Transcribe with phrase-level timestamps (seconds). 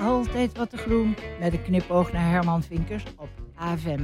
[0.00, 4.00] Altijd Wat te Groen met een knipoog naar Herman Vinkers op AFM.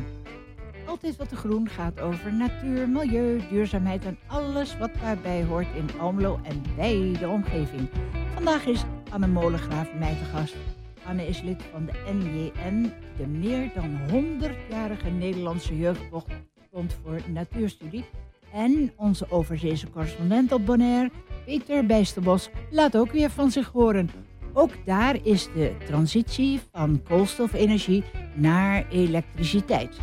[0.86, 6.00] Altijd Wat te Groen gaat over natuur, milieu, duurzaamheid en alles wat daarbij hoort in
[6.00, 7.88] Almelo en bij de omgeving.
[8.34, 10.56] Vandaag is Anne Molengraaf mij te gast.
[11.04, 18.04] Anne is lid van de NJN, de meer dan 100-jarige Nederlandse jeugdbond voor natuurstudie.
[18.52, 21.10] En onze overzeese correspondent op Bonaire,
[21.44, 24.10] Peter Bijsterbos, laat ook weer van zich horen.
[24.58, 28.04] Ook daar is de transitie van koolstofenergie
[28.34, 29.96] naar elektriciteit.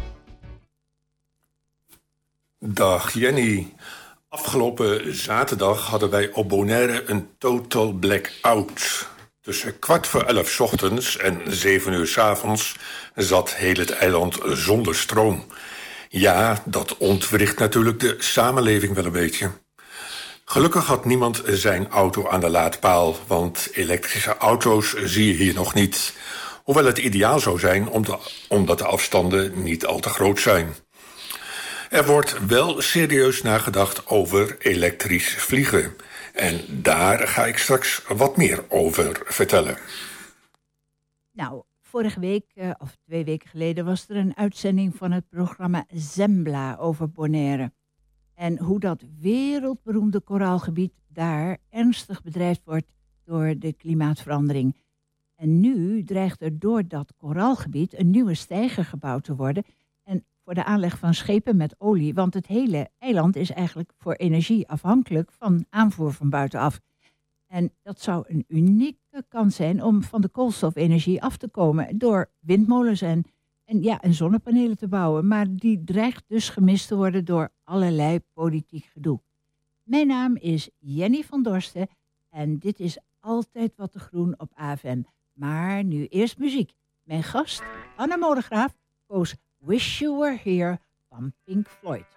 [2.59, 3.73] Dag Jenny.
[4.29, 9.09] Afgelopen zaterdag hadden wij op Bonaire een total blackout.
[9.41, 12.75] Tussen kwart voor elf ochtends en zeven uur s avonds
[13.15, 15.45] zat heel het eiland zonder stroom.
[16.09, 19.51] Ja, dat ontwricht natuurlijk de samenleving wel een beetje.
[20.45, 25.73] Gelukkig had niemand zijn auto aan de laadpaal, want elektrische auto's zie je hier nog
[25.73, 26.17] niet.
[26.63, 27.89] Hoewel het ideaal zou zijn
[28.49, 30.73] omdat de afstanden niet al te groot zijn.
[31.89, 35.95] Er wordt wel serieus nagedacht over elektrisch vliegen.
[36.33, 39.77] En daar ga ik straks wat meer over vertellen.
[41.31, 45.85] Nou, vorige week, eh, of twee weken geleden, was er een uitzending van het programma
[45.93, 47.71] Zembla over Bonaire.
[48.35, 54.75] En hoe dat wereldberoemde koraalgebied daar ernstig bedreigd wordt door de klimaatverandering.
[55.35, 59.63] En nu dreigt er door dat koraalgebied een nieuwe steiger gebouwd te worden.
[60.03, 62.13] En voor de aanleg van schepen met olie.
[62.13, 66.79] Want het hele eiland is eigenlijk voor energie afhankelijk van aanvoer van buitenaf.
[67.47, 72.29] En dat zou een unieke kans zijn om van de koolstofenergie af te komen door
[72.39, 73.23] windmolens en
[73.65, 75.27] en, ja, en zonnepanelen te bouwen.
[75.27, 79.19] Maar die dreigt dus gemist te worden door allerlei politiek gedoe.
[79.83, 81.87] Mijn naam is Jenny van Dorsten
[82.29, 85.01] en dit is altijd wat te groen op AFM.
[85.33, 86.73] Maar nu eerst muziek.
[87.03, 87.63] Mijn gast,
[87.95, 92.14] Anne Modegraaf, koos Wish You Were Here van Pink Floyd.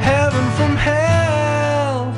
[0.00, 2.14] Heaven from hell.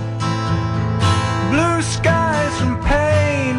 [1.51, 3.57] Blue skies from pain.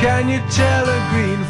[0.00, 1.44] Can you tell a green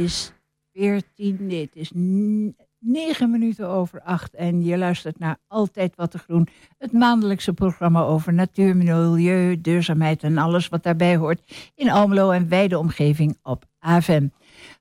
[0.00, 0.32] is
[0.72, 1.90] 14, nee, het is
[2.78, 6.48] 9 minuten over 8 en je luistert naar Altijd Wat te Groen.
[6.78, 12.48] Het maandelijkse programma over natuur, milieu, duurzaamheid en alles wat daarbij hoort in Almelo en
[12.48, 14.28] wijde omgeving op AFM.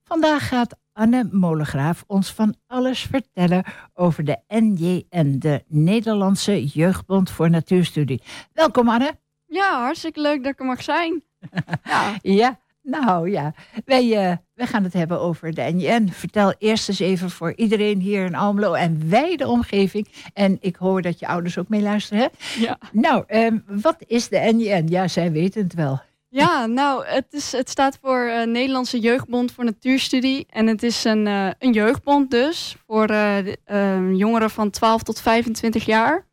[0.03, 3.63] Vandaag gaat Anne Molengraaf ons van alles vertellen
[3.93, 8.21] over de NJN, de Nederlandse Jeugdbond voor Natuurstudie.
[8.53, 9.17] Welkom Anne.
[9.45, 11.23] Ja, hartstikke leuk dat ik er mag zijn.
[11.83, 12.17] ja.
[12.21, 12.59] ja.
[12.89, 13.53] Nou ja,
[13.85, 16.09] wij, uh, wij gaan het hebben over de NJN.
[16.11, 20.07] Vertel eerst eens even voor iedereen hier in Almelo en wij de omgeving.
[20.33, 22.27] En ik hoor dat je ouders ook meeluisteren, hè?
[22.61, 22.77] Ja.
[22.91, 24.85] Nou, um, wat is de NJN?
[24.87, 26.01] Ja, zij weten het wel.
[26.27, 30.45] Ja, nou, het, is, het staat voor uh, Nederlandse Jeugdbond voor Natuurstudie.
[30.49, 33.37] En het is een, uh, een jeugdbond dus voor uh,
[34.15, 36.27] jongeren van 12 tot 25 jaar.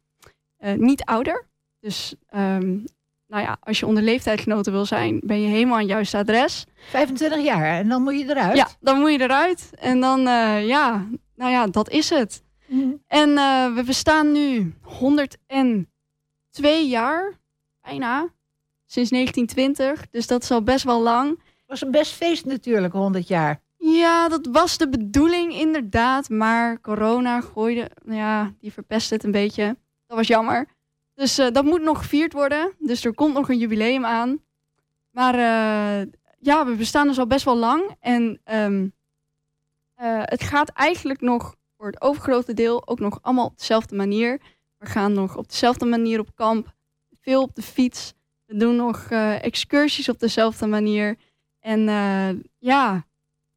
[0.76, 1.46] niet ouder.
[1.80, 2.84] Dus um,
[3.26, 6.66] nou ja, als je onder leeftijdsgenoten wil zijn, ben je helemaal aan het juiste adres.
[6.90, 8.56] 25 jaar en dan moet je eruit?
[8.56, 9.70] Ja, dan moet je eruit.
[9.78, 12.44] En dan, uh, ja, nou ja, dat is het.
[12.66, 13.02] Mm.
[13.06, 15.86] En uh, we bestaan nu 102
[16.88, 17.38] jaar,
[17.80, 18.28] bijna,
[18.86, 20.10] sinds 1920.
[20.10, 21.40] Dus dat is al best wel lang.
[21.66, 23.60] Was een best feest natuurlijk, 100 jaar.
[23.76, 26.28] Ja, dat was de bedoeling inderdaad.
[26.28, 29.76] Maar corona gooide, nou ja, die verpest het een beetje.
[30.06, 30.66] Dat was jammer.
[31.16, 32.72] Dus uh, dat moet nog gevierd worden.
[32.78, 34.42] Dus er komt nog een jubileum aan.
[35.10, 37.96] Maar uh, ja, we bestaan dus al best wel lang.
[38.00, 38.92] En um,
[40.02, 44.40] uh, het gaat eigenlijk nog voor het overgrote deel ook nog allemaal op dezelfde manier.
[44.78, 46.74] We gaan nog op dezelfde manier op kamp.
[47.20, 48.14] Veel op de fiets.
[48.46, 49.06] We doen nog
[49.40, 51.16] excursies op dezelfde manier.
[51.60, 51.80] En
[52.58, 53.06] ja,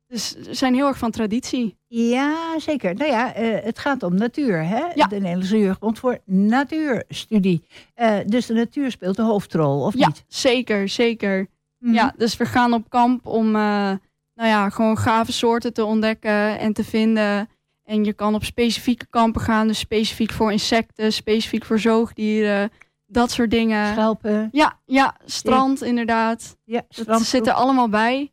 [0.10, 1.78] dus we zijn heel erg van traditie.
[1.88, 2.96] Ja, zeker.
[2.96, 4.64] Nou ja, uh, het gaat om natuur.
[4.64, 4.84] Hè?
[4.96, 5.08] Ja.
[5.08, 7.64] De Nederlandse Jeugdbond voor Natuurstudie.
[7.96, 10.24] Uh, dus de natuur speelt de hoofdrol, of ja, niet?
[10.28, 11.48] zeker, zeker.
[11.78, 11.94] Mm.
[11.94, 13.92] Ja, dus we gaan op kamp om uh,
[14.34, 17.50] nou ja, gewoon gave soorten te ontdekken en te vinden.
[17.84, 22.72] En je kan op specifieke kampen gaan, dus specifiek voor insecten, specifiek voor zoogdieren,
[23.06, 23.92] dat soort dingen.
[23.92, 24.50] Schelpen.
[24.52, 26.58] Ja, ja strand inderdaad.
[26.64, 28.32] Ja, dat zit er allemaal bij.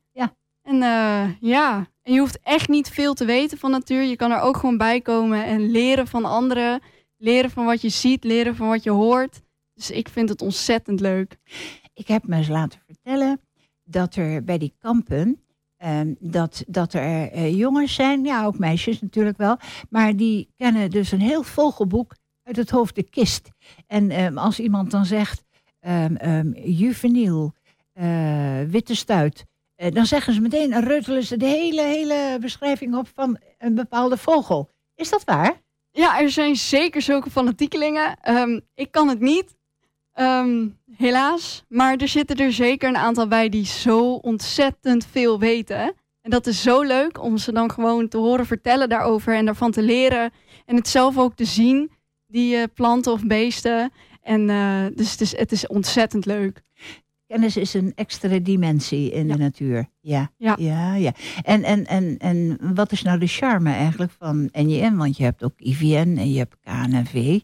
[0.66, 4.02] En uh, ja, en je hoeft echt niet veel te weten van natuur.
[4.02, 6.80] Je kan er ook gewoon bij komen en leren van anderen.
[7.16, 9.40] Leren van wat je ziet, leren van wat je hoort.
[9.74, 11.36] Dus ik vind het ontzettend leuk.
[11.94, 13.40] Ik heb me eens laten vertellen
[13.84, 15.40] dat er bij die kampen...
[15.84, 19.56] Um, dat, dat er uh, jongens zijn, ja ook meisjes natuurlijk wel...
[19.90, 23.50] maar die kennen dus een heel vogelboek uit het hoofd de kist.
[23.86, 25.44] En um, als iemand dan zegt
[25.80, 27.54] um, juveniel,
[27.94, 29.46] uh, witte stuit...
[29.76, 34.16] Uh, dan zeggen ze meteen, reutelen ze de hele, hele beschrijving op van een bepaalde
[34.16, 34.70] vogel.
[34.94, 35.62] Is dat waar?
[35.90, 38.16] Ja, er zijn zeker zulke fanatiekelingen.
[38.28, 39.56] Um, ik kan het niet,
[40.14, 41.64] um, helaas.
[41.68, 45.94] Maar er zitten er zeker een aantal bij die zo ontzettend veel weten.
[46.20, 49.70] En dat is zo leuk om ze dan gewoon te horen vertellen daarover en daarvan
[49.70, 50.32] te leren.
[50.64, 51.90] En het zelf ook te zien,
[52.26, 53.92] die uh, planten of beesten.
[54.22, 56.62] En uh, dus het is, het is ontzettend leuk.
[57.26, 59.32] Kennis is een extra dimensie in ja.
[59.32, 59.88] de natuur.
[60.00, 60.56] Ja, ja.
[60.58, 61.12] ja, ja.
[61.42, 64.96] En, en, en, en wat is nou de charme eigenlijk van NJN?
[64.96, 67.40] Want je hebt ook IVN en je hebt KNV.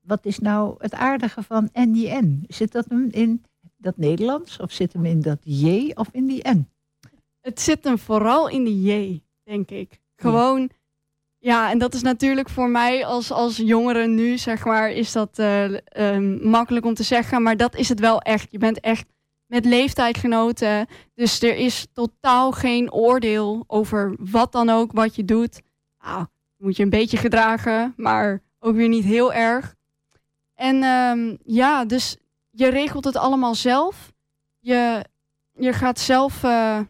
[0.00, 2.44] Wat is nou het aardige van NJN?
[2.48, 3.44] Zit dat hem in
[3.76, 6.68] dat Nederlands of zit hem in dat J of in die N?
[7.40, 10.00] Het zit hem vooral in de J, denk ik.
[10.16, 10.60] Gewoon...
[10.60, 10.82] Ja.
[11.44, 15.38] Ja, en dat is natuurlijk voor mij als, als jongere nu, zeg maar, is dat
[15.38, 15.64] uh,
[15.96, 17.42] um, makkelijk om te zeggen.
[17.42, 18.50] Maar dat is het wel echt.
[18.50, 19.06] Je bent echt
[19.46, 20.86] met leeftijdgenoten.
[21.14, 25.62] Dus er is totaal geen oordeel over wat dan ook wat je doet.
[26.04, 29.74] Nou, moet je een beetje gedragen, maar ook weer niet heel erg.
[30.54, 32.16] En um, ja, dus
[32.50, 34.12] je regelt het allemaal zelf.
[34.60, 35.04] Je,
[35.52, 36.80] je gaat zelf, uh,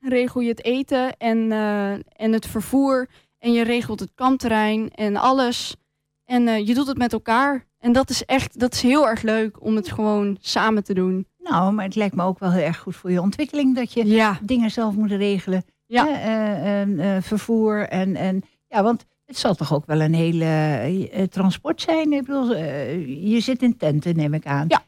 [0.00, 3.08] regel je het eten en, uh, en het vervoer.
[3.46, 5.76] En je regelt het kampterrein en alles.
[6.24, 7.66] En uh, je doet het met elkaar.
[7.78, 11.26] En dat is echt, dat is heel erg leuk om het gewoon samen te doen.
[11.38, 14.06] Nou, maar het lijkt me ook wel heel erg goed voor je ontwikkeling dat je
[14.06, 14.38] ja.
[14.42, 15.64] dingen zelf moet regelen.
[15.86, 16.06] Ja.
[16.08, 21.80] Uh, uh, vervoer en, en ja, want het zal toch ook wel een hele transport
[21.80, 22.12] zijn.
[22.12, 24.64] Ik bedoel, je zit in tenten, neem ik aan.
[24.68, 24.82] Ja.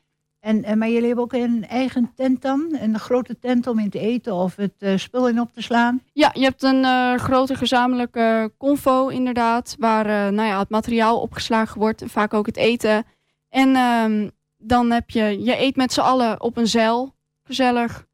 [0.49, 2.77] En, maar jullie hebben ook een eigen tent dan?
[2.81, 6.03] Een grote tent om in te eten of het uh, spul in op te slaan?
[6.13, 9.77] Ja, je hebt een uh, grote gezamenlijke convo inderdaad.
[9.79, 12.03] Waar uh, nou ja, het materiaal opgeslagen wordt.
[12.03, 13.05] En vaak ook het eten.
[13.49, 17.15] En uh, dan heb je, je eet met z'n allen op een zeil.
[17.43, 18.07] Gezellig.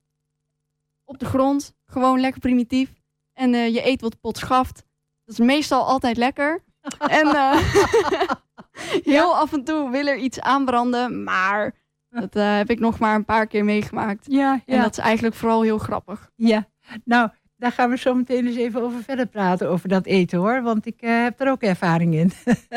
[1.04, 1.74] Op de grond.
[1.86, 2.90] Gewoon lekker primitief.
[3.32, 4.84] En je eet wat pot schaft.
[5.24, 6.62] Dat is meestal altijd lekker.
[6.98, 7.28] en
[9.12, 9.38] heel ja.
[9.38, 11.24] af en toe wil er iets aanbranden.
[11.24, 11.82] Maar...
[12.20, 14.26] Dat uh, heb ik nog maar een paar keer meegemaakt.
[14.28, 14.74] Ja, ja.
[14.74, 16.30] En dat is eigenlijk vooral heel grappig.
[16.36, 16.66] Ja.
[17.04, 20.62] Nou, daar gaan we zo meteen eens even over verder praten, over dat eten hoor.
[20.62, 22.32] Want ik uh, heb er ook ervaring in.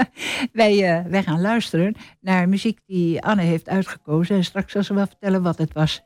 [0.54, 4.36] wij, uh, wij gaan luisteren naar muziek die Anne heeft uitgekozen.
[4.36, 6.06] En straks zal ze wel vertellen wat het was.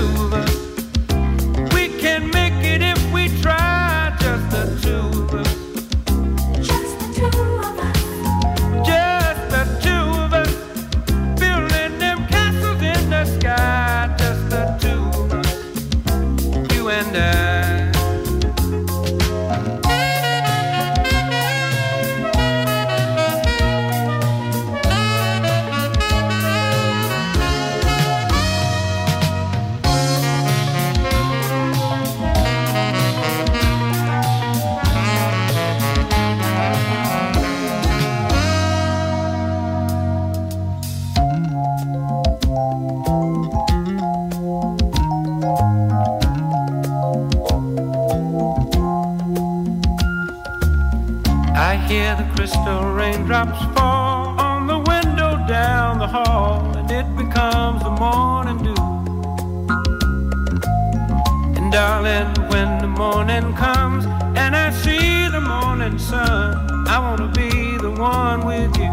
[62.01, 64.05] darling, when the morning comes
[64.35, 68.91] and I see the morning sun, I wanna be the one with you.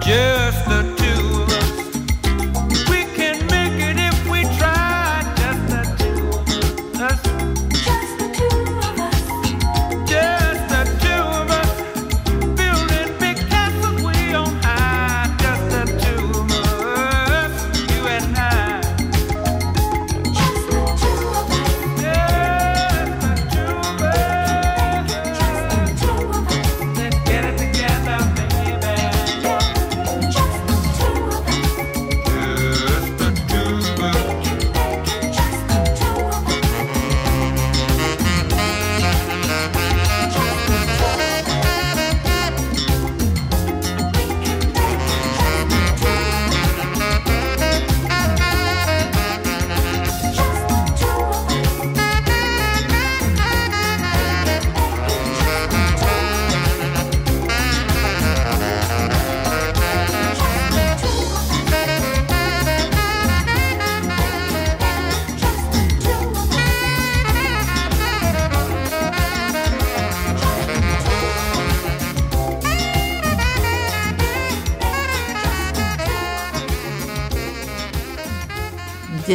[0.00, 0.93] Just the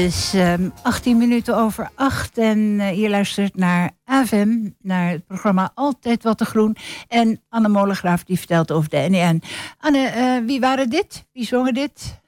[0.05, 5.25] is um, ehm, 18 minuten over 8 en uh, je luistert naar AVM, naar het
[5.25, 6.75] programma Altijd Wat te Groen.
[7.07, 9.41] En Anne Molengraaf die vertelt over de NEN.
[9.77, 11.25] Anne, uh, wie waren dit?
[11.31, 12.19] Wie zongen dit?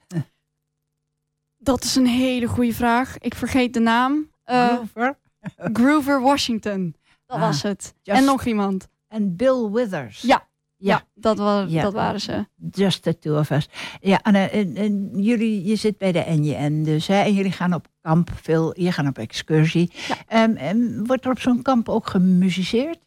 [1.58, 3.18] Dat is een hele goede vraag.
[3.18, 4.30] Ik vergeet de naam.
[4.46, 5.18] Uh, Groover?
[5.74, 6.96] Groover Washington.
[7.26, 7.94] Dat ah, was het.
[8.04, 8.88] En nog iemand.
[9.08, 10.22] En Bill Withers.
[10.22, 10.48] Ja,
[10.82, 12.46] ja, dat, was, dat waren ze.
[12.72, 13.68] Just the two of us.
[14.00, 17.88] Ja, en, en jullie, je zit bij de NJN dus, hè, en jullie gaan op
[18.02, 19.92] kamp veel, je gaat op excursie.
[20.30, 20.44] Ja.
[20.44, 23.00] Um, wordt er op zo'n kamp ook gemusiceerd?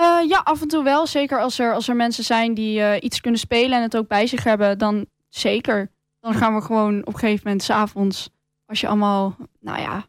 [0.00, 1.06] Uh, ja, af en toe wel.
[1.06, 4.08] Zeker als er, als er mensen zijn die uh, iets kunnen spelen en het ook
[4.08, 5.90] bij zich hebben, dan zeker.
[6.20, 8.30] Dan gaan we gewoon op een gegeven moment s'avonds,
[8.66, 10.04] als je allemaal, nou ja,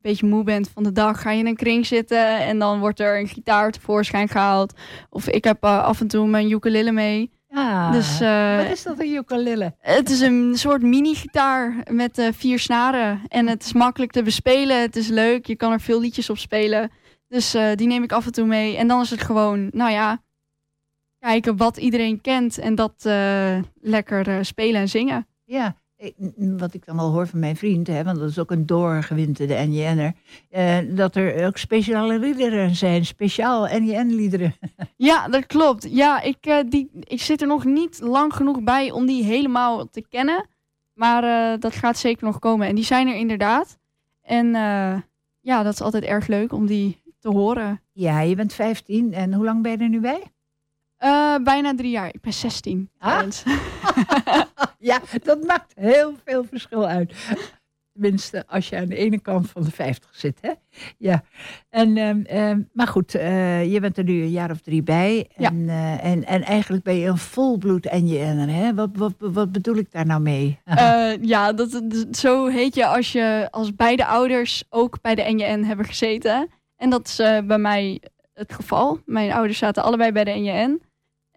[0.00, 3.00] beetje moe bent van de dag, ga je in een kring zitten en dan wordt
[3.00, 4.72] er een gitaar tevoorschijn gehaald.
[5.10, 7.30] Of ik heb uh, af en toe mijn ukulele mee.
[7.48, 9.74] Ja, dus, uh, wat is dat, een ukulele?
[9.78, 13.20] Het is een soort mini-gitaar met uh, vier snaren.
[13.28, 14.80] En het is makkelijk te bespelen.
[14.80, 15.46] Het is leuk.
[15.46, 16.90] Je kan er veel liedjes op spelen.
[17.28, 18.76] Dus eh, die neem ik af en toe mee.
[18.76, 20.22] En dan is het gewoon, nou ja,
[21.18, 25.26] kijken wat iedereen kent en dat eh, lekker eh, spelen en zingen.
[25.44, 25.76] Ja,
[26.36, 29.54] wat ik dan al hoor van mijn vriend, hè, want dat is ook een doorgewinterde
[29.54, 30.12] NJN'er,
[30.50, 34.54] eh dat er ook speciale liederen zijn, speciaal NJN-liederen.
[34.96, 35.86] Ja, dat klopt.
[35.90, 39.90] Ja, ik, eh, die, ik zit er nog niet lang genoeg bij om die helemaal
[39.90, 40.46] te kennen.
[40.92, 42.66] Maar eh, dat gaat zeker nog komen.
[42.66, 43.78] En die zijn er inderdaad.
[44.22, 45.00] En eh,
[45.40, 47.80] ja, dat is altijd erg leuk om die te horen.
[47.92, 50.22] Ja, je bent 15 en hoe lang ben je er nu bij?
[50.98, 52.08] Eh, bijna drie jaar.
[52.08, 52.90] Ik ben 16.
[52.98, 53.22] Ah.
[54.80, 57.14] Ja, dat maakt heel veel verschil uit.
[57.92, 60.38] Tenminste, als je aan de ene kant van de 50 zit.
[60.40, 60.52] Hè?
[60.98, 61.22] Ja.
[61.70, 65.30] En, ehm, ehm, maar goed, eh, je bent er nu een jaar of drie bij.
[65.36, 68.54] En, eh, en, en eigenlijk ben je een volbloed NJN'er.
[68.54, 68.74] Hè?
[68.74, 70.58] Wat, wat, wat bedoel ik daar nou mee?
[71.20, 75.86] Ja, dat, zo heet je als je als beide ouders ook bij de NJN hebben
[75.86, 76.48] gezeten.
[76.76, 78.00] En dat is bij mij
[78.34, 79.00] het geval.
[79.04, 80.87] Mijn ouders zaten allebei bij de NJN.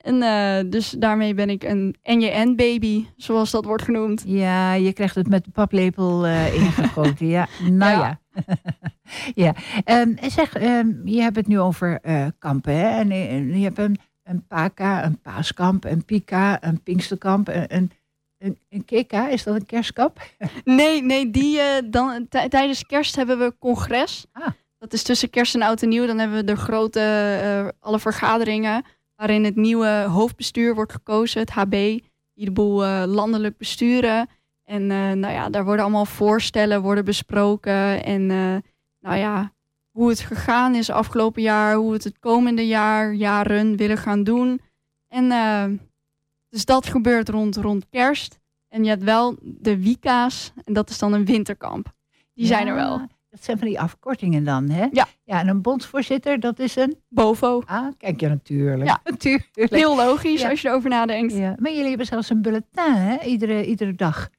[0.02, 4.24] En eh, dus daarmee ben ik een NJN-baby, zoals dat wordt genoemd.
[4.26, 7.28] Ja, je krijgt het met de paplepel eh, ingegoten.
[7.28, 8.20] ja, nou ja.
[8.46, 8.56] Ja.
[9.46, 9.54] ja.
[9.84, 12.76] Ehm, zeg, ehm, je hebt het nu over eh, kampen.
[12.76, 13.00] Hè?
[13.00, 17.92] En, je hebt een, een Paka, een paaskamp, een Pika, een Pinksterkamp, een, een,
[18.38, 19.28] een, een Keka.
[19.28, 20.22] Is dat een kerstkamp?
[20.64, 21.60] Nee, nee, die,
[21.90, 24.26] dan, tij- tijdens kerst hebben we congres.
[24.32, 24.48] Ah.
[24.78, 26.06] Dat is tussen kerst en oud en nieuw.
[26.06, 28.84] Dan hebben we de grote, alle vergaderingen
[29.22, 31.72] waarin het nieuwe hoofdbestuur wordt gekozen, het HB,
[32.34, 34.30] die de boel eh, landelijk besturen.
[34.64, 38.04] En eh, nou ja, daar worden allemaal voorstellen worden besproken.
[38.04, 38.56] En eh,
[39.00, 39.54] nou ja,
[39.92, 44.24] hoe het gegaan is afgelopen jaar, hoe we het het komende jaar, jaren willen gaan
[44.24, 44.62] doen.
[45.08, 45.30] En
[46.50, 48.40] dus dat gebeurt rond, rond kerst.
[48.68, 51.94] En je hebt wel de Wika's, en dat is dan een winterkamp.
[52.34, 53.08] Die zijn er wel.
[53.32, 54.88] Dat zijn van die afkortingen dan, hè?
[54.92, 55.08] Ja.
[55.24, 56.96] Ja, en een bondsvoorzitter, dat is een...
[57.10, 57.62] Bovo.
[57.66, 58.84] Ah, kijk, ja, natuurlijk.
[58.84, 59.00] Ja.
[59.12, 59.50] natuurlijk.
[59.56, 60.50] Heel logisch Ja.
[60.50, 61.34] als je erover nadenkt.
[61.34, 61.56] Ja.
[61.60, 63.18] Maar jullie hebben zelfs een bulletin, hè?
[63.24, 64.30] Iedere, iedere dag.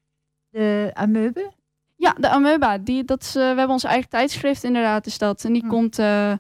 [0.50, 1.50] De Ameube?
[1.96, 5.44] Ja, de Amoeba, die, dat is, eh, we hebben ons eigen tijdschrift inderdaad, is dat.
[5.44, 5.68] En die Hm.
[5.68, 6.32] komt, eh,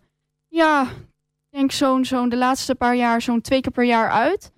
[0.48, 4.52] ja, ik denk zo'n zo'n de laatste paar jaar, zo'n twee keer per jaar uit.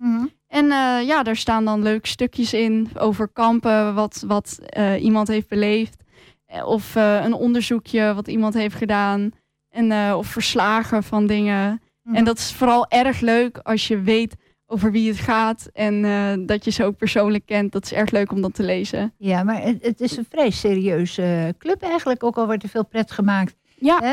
[0.47, 4.59] En eh, ja, daar staan dan leuke stukjes in over kampen, wat, wat
[4.99, 6.03] iemand heeft beleefd.
[6.45, 9.31] Eh, Of eh, een onderzoekje wat iemand heeft gedaan.
[9.69, 11.81] En, eh, of verslagen van dingen.
[12.03, 12.15] Mhm.
[12.15, 14.35] En dat is vooral erg leuk als je weet
[14.67, 15.69] over wie het gaat.
[15.73, 16.01] En
[16.45, 17.71] dat je ze ook persoonlijk kent.
[17.71, 19.13] Dat is erg leuk om dat te lezen.
[19.17, 22.85] Ja, maar het, het is een vrij serieuze club eigenlijk, ook al wordt er veel
[22.85, 23.55] pret gemaakt.
[23.75, 24.03] Ja.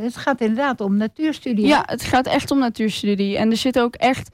[0.00, 1.66] Het gaat inderdaad om natuurstudie.
[1.66, 3.36] Ja, het gaat echt om natuurstudie.
[3.36, 4.30] En er zit ook echt,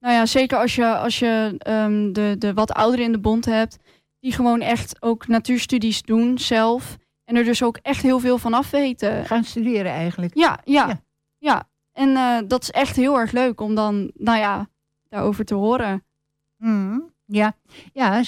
[0.00, 3.44] nou ja, zeker als je, als je ehm, de, de wat ouderen in de bond
[3.44, 3.78] hebt,
[4.20, 6.96] die gewoon echt ook natuurstudies doen zelf.
[7.24, 9.24] En er dus ook echt heel veel van af weten.
[9.24, 10.34] Gaan studeren eigenlijk.
[10.38, 11.00] Ja, ja, Ja.
[11.38, 11.68] ja.
[11.92, 14.68] En eh, dat is echt heel erg leuk om dan, nou ja,
[15.08, 16.04] daarover te horen.
[16.56, 16.98] Mhm.
[17.30, 17.56] Ja,
[17.92, 18.22] ja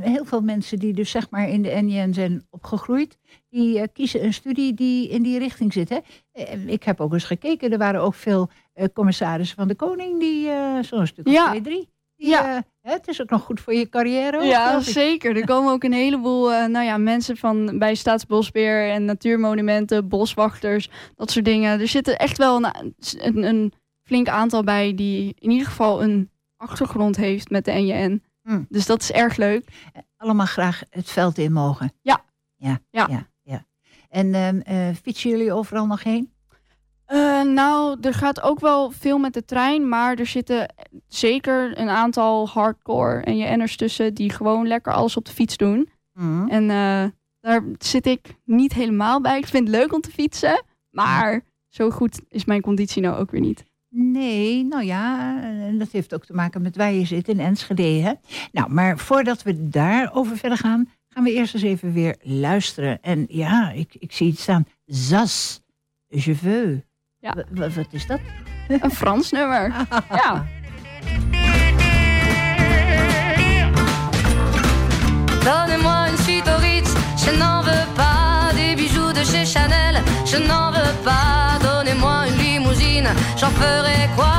[0.00, 3.18] heel veel mensen die dus zeg maar in de NJN zijn opgegroeid,
[3.48, 5.88] die eh, kiezen een studie die in die richting zit.
[5.88, 5.98] Hè?
[6.32, 10.20] Eh, Ik heb ook eens gekeken, er waren ook veel eh, commissarissen van de koning
[10.20, 10.48] die
[10.84, 11.48] zo'n stuk of Ja.
[11.48, 11.88] twee, drie.
[12.16, 12.56] Ja.
[12.56, 14.36] eh, het is ook nog goed voor je carrière.
[14.36, 15.36] ook, Ja, zeker.
[15.36, 20.90] Er komen ook een heleboel eh, nou ja, mensen van bij Staatsbosbeheer en natuurmonumenten, boswachters,
[21.14, 21.80] dat soort dingen.
[21.80, 26.30] Er zitten echt wel een, een, een flink aantal bij die in ieder geval een
[26.56, 28.22] achtergrond heeft met de NJN.
[28.42, 28.66] Hmm.
[28.68, 29.68] Dus dat is erg leuk.
[30.16, 31.92] Allemaal graag het veld in mogen.
[32.02, 32.24] Ja.
[32.56, 33.06] Ja, Ja.
[33.10, 33.64] ja, ja.
[34.08, 36.32] En ehm, eh, fietsen jullie overal nog heen?
[37.06, 40.74] Eh, nou, er gaat ook wel veel met de trein, maar er zitten
[41.08, 45.88] zeker een aantal hardcore NJN'ers tussen die gewoon lekker alles op de fiets doen.
[46.12, 46.48] Mhm.
[46.48, 49.38] En eh, daar zit ik niet helemaal bij.
[49.38, 53.30] Ik vind het leuk om te fietsen, maar zo goed is mijn conditie nou ook
[53.30, 53.64] weer niet.
[53.88, 57.82] Nee, nou ja, eh, dat heeft ook te maken met waar je zit in Enschede.
[57.82, 58.12] Hè?
[58.52, 63.02] Nou, maar voordat we daarover verder gaan, gaan we eerst eens even weer luisteren.
[63.02, 64.66] En ja, ik, ik zie het staan.
[64.86, 65.62] Zas,
[66.06, 66.84] je veux.
[67.26, 67.34] Ja.
[67.50, 68.20] Wa- wat is dat?
[68.68, 69.72] Een Frans nummer.
[70.22, 70.44] Ja.
[75.44, 76.90] Donnez-moi une suite au Ritz,
[77.24, 81.58] je n'en veux pas des bijoux de chez Chanel, je n'en veux pas.
[81.62, 84.32] Donnez-moi une limousine, j'en ferai quoi?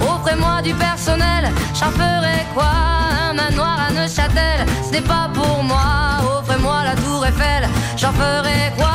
[0.00, 2.70] Offrez-moi du personnel, j'en ferai quoi?
[3.30, 5.86] Un manoir à Neuchâtel, ce n'est pas pour moi.
[6.38, 8.87] Offrez-moi la tour Eiffel, j'en ferai quoi?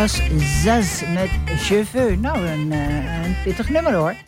[0.00, 0.20] Was
[0.62, 2.20] Zaz met Cheveux.
[2.20, 4.14] Nou, een, eh, een pittig nummer hoor.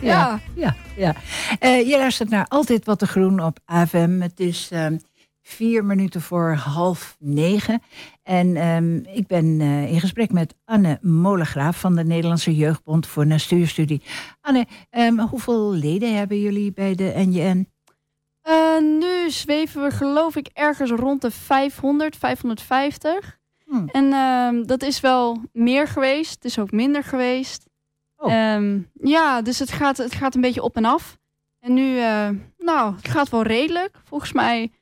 [0.00, 0.40] Ja.
[0.54, 1.14] ja, ja.
[1.58, 4.20] Eh, je luistert naar Altijd Wat te Groen op AFM.
[4.20, 4.98] Het is ehm,
[5.42, 7.82] vier minuten voor half negen.
[8.22, 13.26] En ehm, ik ben eh, in gesprek met Anne Molengraaf van de Nederlandse Jeugdbond voor
[13.26, 14.02] Natuurstudie.
[14.40, 17.68] Anne, ehm, hoeveel leden hebben jullie bij de NJN?
[18.80, 23.37] Nu zweven we geloof ik ergens rond de 500, 550.
[23.68, 23.88] Hmm.
[23.88, 26.34] En ehm, dat is wel meer geweest.
[26.34, 27.66] Het is ook minder geweest.
[28.16, 28.32] Oh.
[28.32, 31.18] Ehm, ja, dus het gaat, het gaat een beetje op en af.
[31.58, 32.28] En nu, eh,
[32.58, 34.00] nou, het gaat wel redelijk.
[34.04, 34.72] Volgens mij,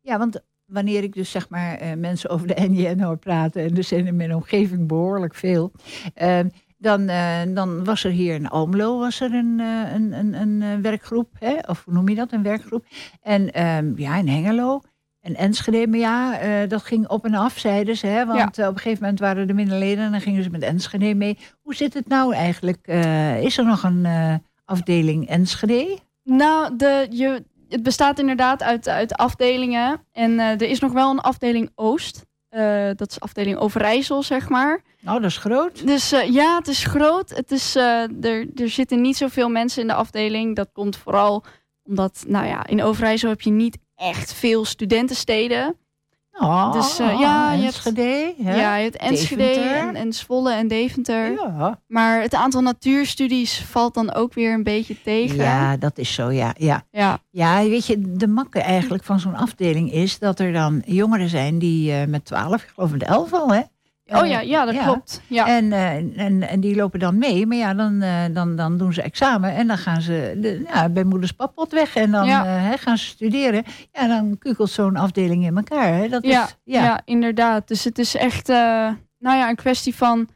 [0.00, 3.84] Ja, want wanneer ik dus zeg maar eh, mensen over de NJN hoor praten, en
[3.84, 5.72] zijn in mijn omgeving behoorlijk veel,
[6.14, 6.40] eh,
[6.78, 11.28] dan, eh, dan was er hier in Almelo was er een, een, een, een werkgroep,
[11.38, 11.56] hè?
[11.66, 12.84] of hoe noem je dat, een werkgroep.
[13.22, 14.80] En ehm, ja, in Hengelo
[15.26, 18.06] en Enschede, maar ja, eh, dat ging op en af, zeiden ze.
[18.06, 18.26] Hè?
[18.26, 20.62] Want eh, op een gegeven moment waren er minder leden en dan gingen ze met
[20.62, 21.38] Enschede mee.
[21.62, 22.86] Hoe zit het nou eigenlijk?
[22.86, 24.06] Eh, is er nog een
[24.64, 25.98] afdeling Enschede?
[26.22, 30.00] nou, de, je, het bestaat inderdaad uit, uit afdelingen.
[30.12, 32.24] En er is nog wel een afdeling Oost.
[32.96, 34.80] Dat is afdeling Overijssel, zeg maar.
[35.00, 35.86] Nou, dat is groot.
[35.86, 37.30] Dus ja, het is groot.
[37.30, 40.56] Het is, er, er zitten niet zoveel mensen in de afdeling.
[40.56, 41.44] Dat komt vooral
[41.84, 45.76] omdat, nou ja, in Overijssel heb je niet echt veel studentensteden.
[46.40, 48.34] Oh, Dus, eh, ja, je hebt- Enschede.
[48.42, 48.56] hè?
[48.60, 51.32] Ja, je hebt Enschede en, en Zwolle en Deventer.
[51.32, 51.80] Ja.
[51.86, 55.36] Maar het aantal natuurstudies valt dan ook weer een beetje tegen.
[55.36, 56.54] ja, dat is zo, ja.
[56.58, 56.84] ja.
[56.90, 57.18] ja.
[57.30, 61.58] Ja, weet je, de makke eigenlijk van zo'n afdeling is dat er dan jongeren zijn
[61.58, 63.60] die eh, met 12, ik geloof met 11 al, hè?
[64.08, 64.82] Oh ja, ja, dat ja.
[64.84, 65.20] klopt.
[65.26, 65.46] Ja.
[65.46, 68.92] En, eh, en, en die lopen dan mee, maar ja, dan, eh, dan, dan doen
[68.92, 72.70] ze examen en dan gaan ze de, ja, bij moeders pappot weg en dan Ja.
[72.72, 73.64] eh, gaan ze studeren.
[73.92, 75.94] Ja, dan kukelt zo'n afdeling in elkaar.
[75.94, 76.08] Hè?
[76.08, 76.82] Dat ja, is, ja.
[76.84, 77.00] ja.
[77.04, 77.68] inderdaad.
[77.68, 78.56] Dus het is echt, eh,
[79.18, 80.28] nou ja, een kwestie van,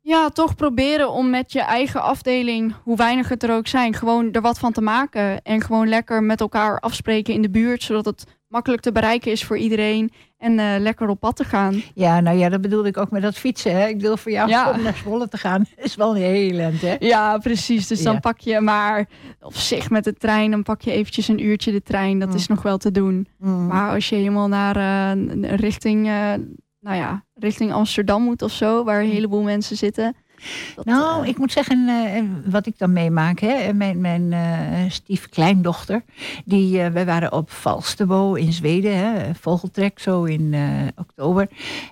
[0.00, 4.32] ja, toch proberen om met je eigen afdeling, hoe weinig het er ook zijn, gewoon
[4.32, 5.42] er wat van te maken.
[5.42, 9.44] En gewoon lekker met elkaar afspreken in de buurt, zodat het makkelijk te bereiken is
[9.44, 10.12] voor iedereen.
[10.42, 11.82] En eh, lekker op pad te gaan.
[11.94, 13.76] ja, nou ja, dat bedoelde ik ook met dat fietsen.
[13.80, 13.86] Hè?
[13.86, 14.70] Ik bedoel, voor jou Ja.
[14.70, 16.96] om naar Zwolle te gaan is wel een heel eind, hè?
[16.98, 17.86] Ja, precies.
[17.86, 19.08] Dus dan pak je maar
[19.40, 22.18] op zich met de trein, dan pak je eventjes een uurtje de trein.
[22.18, 22.34] Dat Mm.
[22.34, 23.26] is nog wel te doen.
[23.38, 23.66] Mm.
[23.66, 26.32] Maar als je helemaal naar eh, richting, eh,
[26.80, 30.14] nou ja, richting Amsterdam moet of zo, waar een heleboel mensen zitten.
[30.76, 34.90] Dat, Nou, eh, ik moet zeggen, eh, wat ik dan meemaak, hè, mijn, mijn eh
[34.92, 36.02] stief kleindochter,
[36.44, 41.48] die, eh, wij waren op Falsterbo in Zweden, hè, vogeltrek, zo in eh, oktober.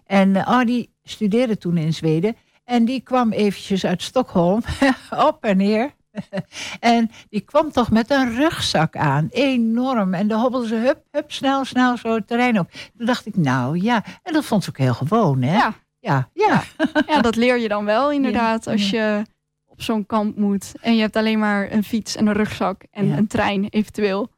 [0.07, 2.37] En eh, oh, die studeerde toen in Zweden.
[2.65, 4.63] En die kwam eventjes uit Stockholm,
[5.29, 5.91] op en neer.
[6.81, 10.15] en die kwam toch met een rugzak aan, enorm.
[10.15, 12.71] En dan hobbelde ze hup, hup, snel, snel zo het terrein op.
[12.97, 15.57] Toen dacht ik, nou ja, en dat vond ze ook heel gewoon, hè?
[15.57, 15.75] Ja.
[16.01, 16.63] Ja, ja.
[17.07, 19.23] ja, dat leer je dan wel inderdaad Ja, als je
[19.67, 20.73] op zo'n kamp moet.
[20.81, 23.17] En je hebt alleen maar een fiets en een rugzak en Ja.
[23.17, 24.29] een trein eventueel.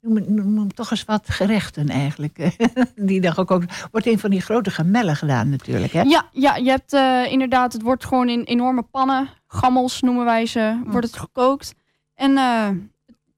[0.00, 2.56] Noem, noem, noem toch eens wat gerechten eigenlijk.
[2.96, 5.92] Die dag ook, ook wordt in van die grote gemellen gedaan natuurlijk.
[5.92, 6.00] Hè?
[6.02, 10.46] Ja, ja, je hebt eh, inderdaad, het wordt gewoon in enorme pannen, gammels noemen wij
[10.46, 11.74] ze, wordt het gekookt.
[12.14, 12.68] En eh,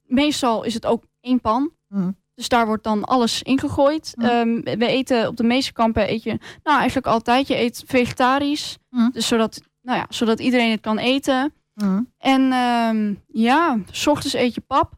[0.05, 1.71] meestal is het ook één pan.
[1.87, 2.15] Mm.
[2.41, 4.13] Dus daar wordt dan alles ingegooid.
[4.15, 4.61] Mm.
[4.63, 8.77] We eten op de meeste kampen eet je, nou eigenlijk altijd, je eet vegetarisch.
[8.89, 9.09] Mm.
[9.13, 11.53] Dus zodat, nou ja, zodat iedereen het kan eten.
[11.73, 12.11] Mm.
[12.17, 14.93] En ehm, ja, s ochtends eet je pap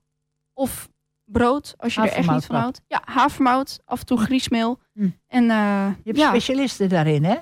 [0.53, 0.89] of
[1.25, 2.81] brood, als je er echt niet van houdt.
[2.87, 4.79] Ja, havermout, af en toe griesmeel.
[4.93, 5.15] Mm.
[5.27, 6.29] En eh, Je hebt ja.
[6.29, 7.35] specialisten daarin, hè?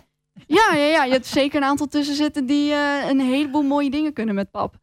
[0.48, 3.90] Ja, ja, ja, je hebt zeker een aantal tussen zitten die eh, een heleboel mooie
[3.90, 4.81] dingen kunnen met pap.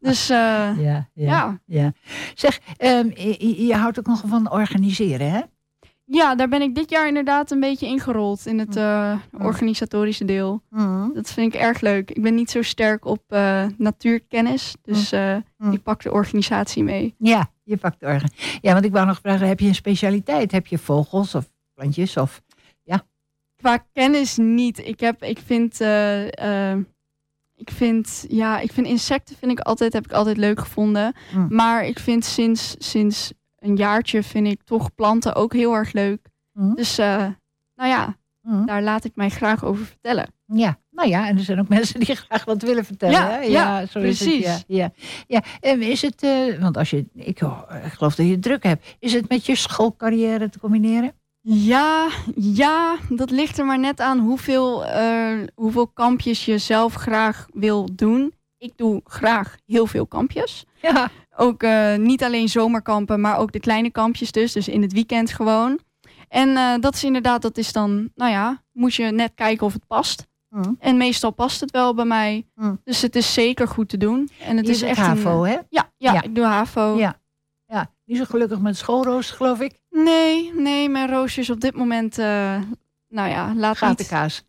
[0.00, 1.08] Dus eh, Ja, ja.
[1.14, 1.60] ja.
[1.64, 1.92] ja.
[2.34, 5.40] Zeg, ehm, je, je houdt ook nog van organiseren, hè?
[6.10, 10.62] ja, daar ben ik dit jaar inderdaad een beetje ingerold in het eh, organisatorische deel.
[11.14, 12.10] Dat vind ik erg leuk.
[12.10, 15.72] Ik ben niet zo sterk op eh, natuurkennis, dus eh, Mm.
[15.72, 17.14] ik pak de organisatie mee.
[17.18, 18.30] Ja, je pakt de orgen.
[18.60, 20.52] Ja, want ik wou nog vragen, heb je een specialiteit?
[20.52, 22.16] Heb je vogels of plantjes?
[22.16, 22.42] Of...
[23.56, 24.78] Qua kennis niet.
[24.86, 25.78] Ik heb, ik vind,
[27.58, 31.14] ik vind, ja, ik vind insecten vind ik altijd, heb ik altijd leuk gevonden.
[31.34, 31.46] Mm.
[31.50, 36.28] Maar ik vind sinds, sinds een jaartje vind ik toch planten ook heel erg leuk.
[36.52, 36.74] Mm.
[36.74, 37.26] Dus, eh,
[37.74, 38.66] nou ja, Mm.
[38.66, 40.26] daar laat ik mij graag over vertellen.
[40.46, 43.14] Ja, nou ja, en er zijn ook mensen die graag wat willen vertellen.
[43.20, 43.38] Ja, hè?
[43.40, 44.28] ja, zo is het.
[44.28, 44.44] precies.
[44.44, 44.92] Ja, ja.
[45.26, 45.42] ja.
[45.60, 48.96] En is het, eh, want als je, ik, oh, ik geloof dat je druk hebt,
[48.98, 51.12] is het met je schoolcarrière te combineren?
[51.50, 57.46] Ja, ja, dat ligt er maar net aan hoeveel, eh, hoeveel kampjes je zelf graag
[57.52, 58.34] wil doen.
[58.58, 60.64] Ik doe graag heel veel kampjes.
[60.82, 61.08] Ja.
[61.36, 64.52] Ook eh, niet alleen zomerkampen, maar ook de kleine kampjes dus.
[64.52, 65.78] Dus in het weekend gewoon.
[66.28, 69.72] En eh, dat is inderdaad, dat is dan, nou ja, moet je net kijken of
[69.72, 70.26] het past.
[70.48, 70.76] Mm.
[70.78, 72.46] En meestal past het wel bij mij.
[72.54, 72.80] Mm.
[72.84, 74.30] Dus het is zeker goed te doen.
[74.40, 75.58] En het je is echt HAVO, een, hè?
[75.68, 76.22] ja, ja, Ja.
[76.22, 76.96] ik doe HAVO.
[76.96, 77.20] Ja.
[77.66, 79.80] Ja, niet zo gelukkig met schoolrooster, geloof ik.
[80.04, 82.56] Nee, nee, mijn roosjes op dit moment, eh,
[83.08, 84.46] nou ja, laat Gaat de kaas.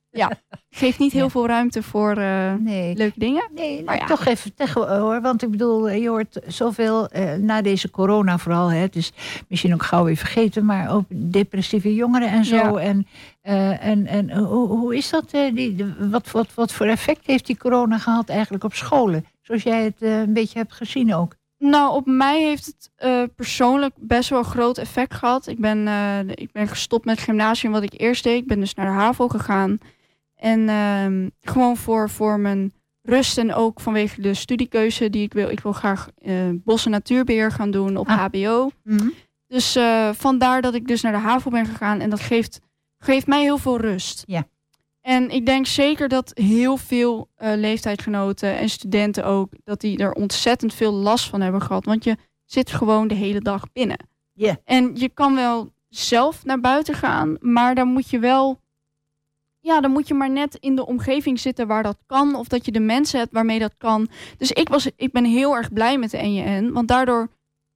[0.69, 1.29] geeft niet heel Ja.
[1.29, 2.95] veel ruimte voor eh, Nee.
[2.95, 3.49] leuke dingen.
[3.55, 4.15] Nee, Maar nou, ja.
[4.15, 5.21] toch even tegen hoor.
[5.21, 8.71] Want ik bedoel, je hoort zoveel eh, na deze corona vooral.
[8.71, 9.11] Hè, het is
[9.47, 12.55] misschien ook gauw weer vergeten, maar ook depressieve jongeren en zo.
[12.55, 12.71] Ja.
[12.75, 13.07] En,
[13.41, 15.25] eh, en, en hoe, hoe is dat?
[15.31, 19.25] eh, die, wat, wat, wat voor effect heeft die corona gehad eigenlijk op scholen?
[19.41, 21.35] Zoals jij het eh, een beetje hebt gezien ook.
[21.59, 25.47] Nou, op mij heeft het eh, persoonlijk best wel een groot effect gehad.
[25.47, 28.41] Ik ben, eh, ik ben gestopt met gymnasium wat ik eerst deed.
[28.41, 29.77] Ik ben dus naar de HAVO gegaan.
[30.35, 35.49] En ehm, gewoon voor, voor mijn rust en ook vanwege de studiekeuze die ik wil.
[35.49, 38.17] Ik wil graag eh bos- en natuurbeheer gaan doen op Ah.
[38.19, 38.71] HBO.
[39.47, 39.77] Dus
[40.11, 41.99] vandaar dat ik dus naar de HAVO ben gegaan.
[41.99, 42.59] En dat geeft,
[42.97, 44.23] geeft mij heel veel rust.
[44.27, 44.47] Ja.
[45.09, 49.51] En ik denk zeker dat heel veel eh, leeftijdsgenoten en studenten ook...
[49.63, 51.85] dat die er ontzettend veel last van hebben gehad.
[51.85, 54.07] Want je zit gewoon de hele dag binnen.
[54.33, 54.57] Ja.
[54.63, 58.59] En je kan wel zelf naar buiten gaan, maar dan moet je wel...
[59.59, 62.35] Ja, dan moet je maar net in de omgeving zitten waar dat kan.
[62.35, 64.09] Of dat je de mensen hebt waarmee dat kan.
[64.37, 66.71] Dus ik, was, ik ben heel erg blij met de NJN.
[66.71, 67.27] Want daardoor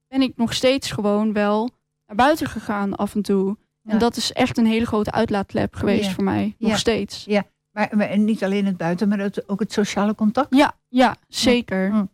[0.08, 1.70] ben ik nog steeds gewoon wel
[2.06, 3.56] naar buiten gegaan af en toe.
[3.84, 3.92] Ja.
[3.92, 6.10] En dat is echt een hele grote uitlaatklep geweest Ja.
[6.12, 6.54] voor mij.
[6.58, 6.76] Nog Ja.
[6.76, 7.26] steeds.
[7.70, 10.54] Maar, maar niet alleen het buiten, maar ook het sociale contact.
[10.56, 11.90] Ja, ja, zeker.
[11.90, 12.04] Hm.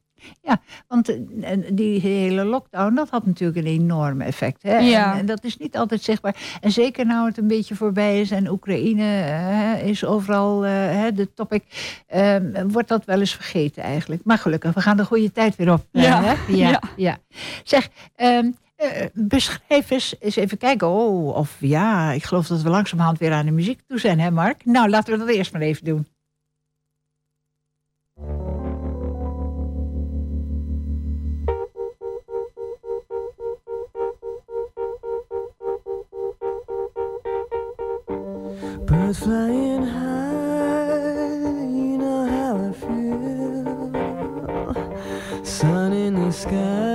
[0.89, 1.09] Want
[1.41, 4.63] eh, die hele lockdown, dat had natuurlijk een enorm effect.
[4.63, 4.79] Hè?
[4.79, 5.13] Ja.
[5.13, 6.37] En, en dat is niet altijd zichtbaar.
[6.61, 11.13] En zeker nou het een beetje voorbij is en Oekraïne eh, is overal eh, hè,
[11.13, 11.65] de topic,
[12.07, 12.37] eh,
[12.69, 14.21] wordt dat wel eens vergeten eigenlijk.
[14.25, 15.85] Maar gelukkig, we gaan de goede tijd weer op.
[15.93, 16.23] eh, Ja.
[16.23, 16.35] hè?
[16.53, 16.81] ja, Ja.
[16.97, 17.19] ja.
[17.65, 18.51] Zeg, ehm,
[18.81, 20.89] eh, beschrijf eens, eens even kijken.
[20.89, 24.31] Oh, of ja, ik geloof dat we langzamerhand weer aan de muziek toe zijn, hè
[24.31, 24.65] Mark?
[24.65, 26.07] Nou, laten we dat eerst maar even doen.
[38.85, 41.21] Birds flying high,
[41.77, 43.95] you know how I feel.
[45.45, 46.90] Sun in the sky,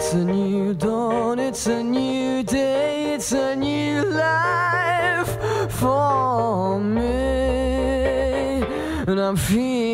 [0.00, 5.36] It's a new dawn, it's a new day, it's a new life
[5.72, 7.02] for me.
[9.08, 9.87] And I'm feeling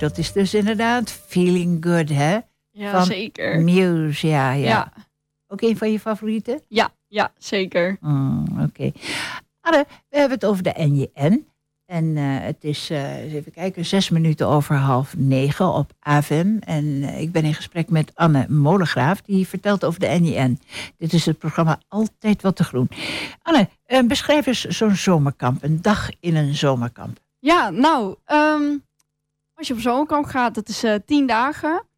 [0.00, 2.38] dat is dus inderdaad Feeling Good, hè?
[2.70, 3.60] Ja, Van zeker.
[3.60, 4.68] Muse, ja, ja.
[4.68, 4.92] Ja.
[5.46, 6.60] Ook een van je favorieten?
[6.68, 7.96] Ja, ja, zeker.
[8.00, 8.92] Mm, Oké.
[9.60, 11.48] Anne, we hebben het over de NJN.
[11.86, 16.56] En eh, het is, eh, even kijken, zes minuten over half negen op AVM.
[16.60, 20.60] En eh, ik ben in gesprek met Anne Molengraaf, die vertelt over de NJN.
[20.96, 22.88] Dit is het programma Altijd Wat te Groen.
[23.42, 23.68] Anne,
[24.04, 27.18] beschrijf eens zo'n zomerkamp, een dag in een zomerkamp.
[27.38, 28.76] Ja, nou, ehm,
[29.60, 31.88] als je op zomerkamp gaat, dat is eh, tien dagen.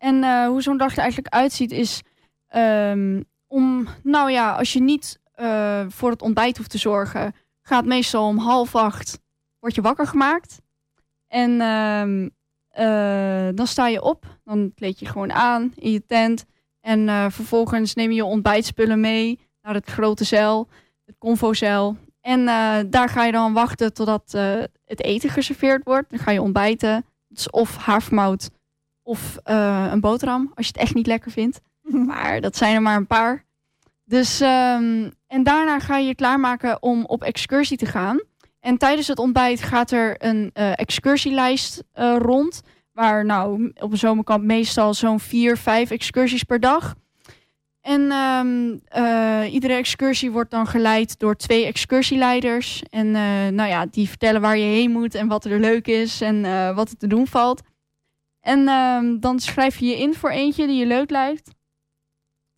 [0.00, 2.02] En eh, hoe zo'n dag er eigenlijk uitziet is
[2.46, 7.84] ehm, om, nou ja, als je niet eh, voor het ontbijt hoeft te zorgen, gaat
[7.84, 9.20] meestal om half acht,
[9.58, 10.60] word je wakker gemaakt.
[11.26, 12.28] En ehm,
[12.68, 16.44] eh, dan sta je op, dan kleed je gewoon aan in je tent.
[16.80, 20.68] En vervolgens neem je je ontbijtspullen mee naar het grote zeil,
[21.04, 21.96] het convozeil.
[22.20, 22.44] En
[22.90, 24.32] daar ga je dan wachten totdat
[24.84, 26.10] het eten geserveerd wordt.
[26.10, 27.04] Dan ga je ontbijten.
[27.34, 28.50] Is of havermout
[29.02, 31.60] of eh, een boterham, als je het echt niet lekker vindt.
[32.06, 33.44] Maar dat zijn er maar een paar.
[34.04, 38.20] Dus, ehm, en daarna ga je je klaarmaken om op excursie te gaan.
[38.60, 42.62] En tijdens het ontbijt gaat er een eh, excursielijst eh, rond.
[42.92, 46.94] Waar nou op een zomerkamp meestal zo'n vier, vijf excursies per dag.
[47.80, 52.82] En ehm, eh, iedere excursie wordt dan geleid door twee excursieleiders.
[52.90, 56.20] En eh, nou ja, die vertellen waar je heen moet en wat er leuk is
[56.20, 57.62] en eh, wat er te doen valt.
[58.40, 61.50] En ehm, dan schrijf je je in voor eentje die je leuk lijkt.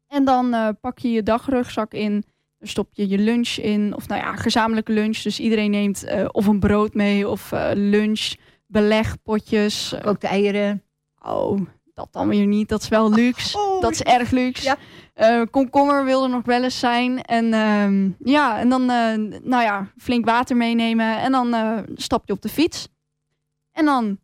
[0.07, 2.25] En dan pak je je dagrugzak in.
[2.59, 3.95] Dan stop je je lunch in.
[3.97, 5.19] Of nou ja, gezamenlijke lunch.
[5.19, 8.35] Dus iedereen neemt of een brood mee of lunch,
[8.67, 9.95] beleg, potjes.
[10.05, 10.83] Ook de eieren.
[11.23, 11.61] Oh,
[11.95, 12.69] dat dan weer niet.
[12.69, 13.59] Dat is wel luxe.
[13.59, 14.65] Oh, dat is erg luxe.
[14.65, 14.77] Ja.
[15.13, 17.23] Eh, komkommer wil er nog wel eens zijn.
[17.23, 21.21] En ehm, ja, en dan eh, nou ja, flink water meenemen.
[21.21, 22.89] En dan eh, stap je op de fiets.
[23.73, 24.19] En dan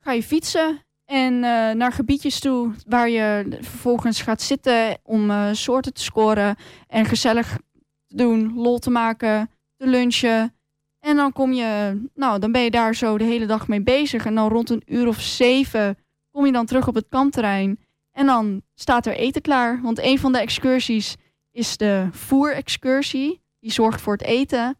[0.00, 0.84] ga je fietsen.
[1.04, 1.40] En
[1.76, 6.56] naar gebiedjes toe waar je vervolgens gaat zitten om soorten te scoren.
[6.86, 7.58] En gezellig
[8.06, 10.54] te doen, lol te maken, te lunchen.
[11.00, 14.26] En dan kom je, nou, dan ben je daar zo de hele dag mee bezig.
[14.26, 15.98] En dan rond een uur of zeven
[16.30, 17.78] kom je dan terug op het kampterrein.
[18.20, 19.80] En dan staat er eten klaar.
[19.82, 21.16] Want een van de excursies
[21.50, 23.40] is de voerexcursie.
[23.60, 24.78] Die zorgt voor het eten.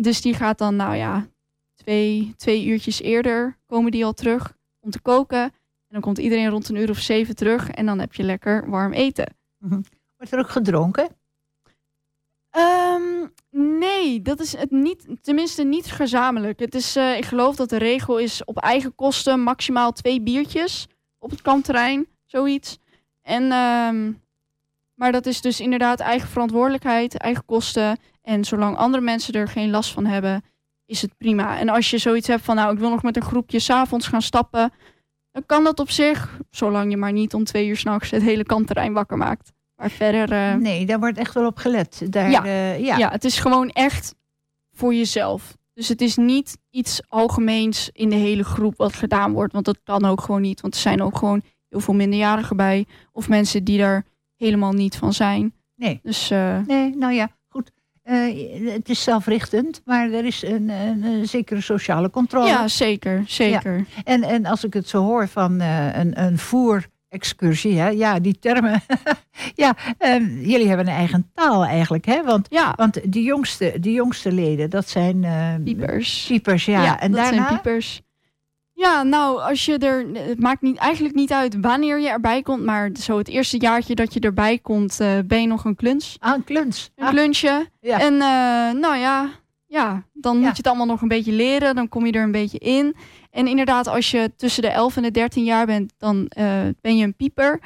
[0.00, 1.26] Dus die gaat dan, nou ja,
[1.74, 5.42] twee, twee uurtjes eerder komen die al terug om te koken.
[5.42, 5.52] En
[5.88, 7.70] dan komt iedereen rond een uur of zeven terug.
[7.70, 9.36] En dan heb je lekker warm eten.
[10.16, 11.08] Wordt er ook gedronken?
[12.50, 15.06] Ehm, nee, dat is het niet.
[15.20, 16.58] Tenminste, niet gezamenlijk.
[16.58, 20.86] Het is, eh, ik geloof dat de regel is op eigen kosten maximaal twee biertjes
[21.18, 22.78] op het kampterrein, zoiets.
[23.22, 24.12] En, ehm,
[24.94, 27.98] maar dat is dus inderdaad eigen verantwoordelijkheid, eigen kosten.
[28.22, 30.42] En zolang andere mensen er geen last van hebben,
[30.86, 31.58] is het prima.
[31.58, 34.22] En als je zoiets hebt van, nou, ik wil nog met een groepje s'avonds gaan
[34.22, 34.72] stappen,
[35.32, 38.44] dan kan dat op zich, zolang je maar niet om twee uur s'nachts het hele
[38.44, 39.52] kampterrein wakker maakt.
[39.76, 40.32] Maar verder.
[40.32, 42.06] eh, Nee, daar wordt echt wel op gelet.
[42.12, 42.44] Daar, Ja.
[42.44, 42.96] eh, ja.
[42.96, 43.10] ja.
[43.10, 44.14] het is gewoon echt
[44.72, 45.56] voor jezelf.
[45.74, 49.52] Dus het is niet iets algemeens in de hele groep wat gedaan wordt.
[49.52, 50.60] Want dat kan ook gewoon niet.
[50.60, 52.86] Want er zijn ook gewoon heel veel minderjarigen bij.
[53.12, 54.04] Of mensen die daar
[54.36, 55.52] helemaal niet van zijn.
[55.76, 56.00] Nee.
[56.02, 57.70] Dus eh, Nee, nou ja, goed.
[58.02, 62.46] Eh, het is zelfrichtend, maar er is een, een, een zekere sociale controle.
[62.46, 63.22] ja, zeker.
[63.26, 63.86] Zeker.
[64.04, 68.38] En, en als ik het zo hoor van eh, een, een voerexcursie, hè, ja, die
[68.38, 68.82] termen.
[69.54, 72.22] ja, eh, jullie hebben een eigen taal eigenlijk, hè?
[72.24, 76.24] Want, Ja, want die, jongste, jongste leden, dat zijn eh, piepers.
[76.28, 77.00] piepers, ja.
[77.00, 77.46] en dat daarna?
[77.46, 78.02] zijn piepers.
[78.78, 80.06] Ja, nou, als je er.
[80.28, 82.64] Het maakt niet, eigenlijk niet uit wanneer je erbij komt.
[82.64, 86.16] Maar zo het eerste jaartje dat je erbij komt, eh, ben je nog een kluns.
[86.20, 86.90] Ah, een kluns.
[86.96, 87.66] Een Ah, klunsje.
[87.80, 88.00] Ja.
[88.00, 89.30] En eh, nou ja,
[89.66, 90.40] ja dan Ja.
[90.40, 91.74] moet je het allemaal nog een beetje leren.
[91.74, 92.94] Dan kom je er een beetje in.
[93.30, 96.96] En inderdaad, als je tussen de 11 en de 13 jaar bent, dan eh, ben
[96.96, 97.60] je een pieper.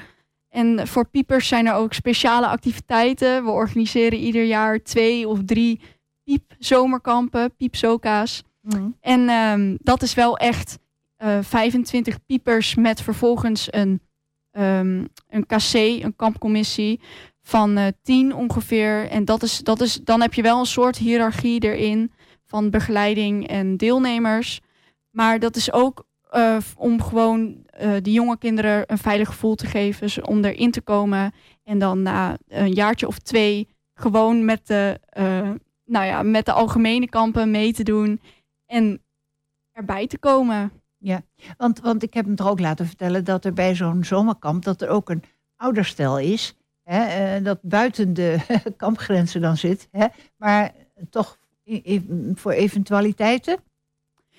[0.48, 3.44] En voor piepers zijn er ook speciale activiteiten.
[3.44, 5.80] We organiseren ieder jaar twee of drie
[6.24, 8.42] piepzomerkampen, piepzoka's.
[8.60, 8.96] mm.
[9.00, 10.78] En ehm, dat is wel echt
[11.22, 14.00] eh 25 piepers met vervolgens een,
[14.50, 17.00] ehm, een KC, een kampcommissie
[17.42, 19.08] van eh 10 ongeveer.
[19.08, 22.12] En dat is, dat is, dan heb je wel een soort hiërarchie erin
[22.44, 24.60] van begeleiding en deelnemers.
[25.10, 29.66] Maar dat is ook eh, om gewoon eh die jonge kinderen een veilig gevoel te
[29.66, 31.32] geven, ze- om erin te komen.
[31.64, 35.50] En dan na een jaartje of twee gewoon met de, eh,
[35.84, 38.20] nou ja, met de algemene kampen mee te doen
[38.66, 39.02] en
[39.72, 40.72] erbij te komen.
[41.56, 44.82] Want, want ik heb hem toch ook laten vertellen dat er bij zo'n zomerkamp dat
[44.82, 45.22] er ook een
[45.56, 46.56] ouderstel is.
[46.82, 47.02] Hè,
[47.36, 48.36] eh, dat buiten de
[48.76, 49.88] kampgrenzen dan zit.
[49.90, 50.72] Hè, maar
[51.10, 53.56] toch i- i- voor eventualiteiten.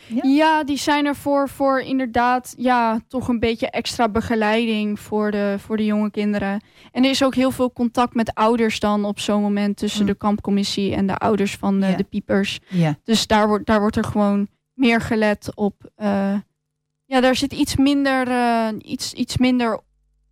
[0.07, 0.21] Ja?
[0.23, 5.55] Ja, die zijn er voor, voor inderdaad ja, toch een beetje extra begeleiding voor de,
[5.59, 6.61] voor de jonge kinderen.
[6.91, 10.07] En er is ook heel veel contact met ouders dan op zo'n moment tussen Mm.
[10.07, 11.95] de kampcommissie en de ouders van de, Ja.
[11.95, 12.59] de piepers.
[12.69, 12.97] Ja.
[13.03, 15.91] Dus daar wordt, daar wordt er gewoon meer gelet op.
[15.95, 16.35] eh,
[17.13, 19.79] ja, daar zit iets minder, eh, iets, iets minder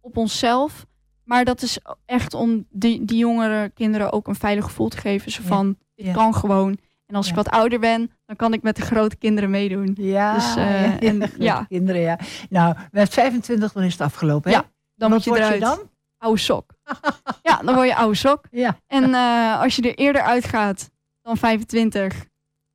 [0.02, 0.86] op onszelf.
[1.24, 5.32] Maar dat is echt om die, die jongere kinderen ook een veilig gevoel te geven.
[5.32, 5.48] Zo Ja.
[5.48, 6.14] van, dit Ja.
[6.14, 6.78] kan gewoon.
[7.06, 9.96] En als ik wat ouder ben, dan kan ik met de grote kinderen meedoen.
[10.00, 10.64] Ja, Dus, ja,
[11.00, 11.64] en- grote ja.
[11.70, 12.20] kinderen, ja.
[12.50, 14.58] Nou, met 25 dan is het afgelopen, hè?
[14.58, 14.64] Ja,
[14.96, 15.62] Dan Wat moet je eruit.
[15.62, 15.80] dan?
[16.18, 16.72] Oude sok.
[17.44, 18.46] ja, dan word je oude sok.
[18.52, 18.78] Ja.
[18.88, 20.90] En eh, als je er eerder uitgaat
[21.22, 22.26] dan 25,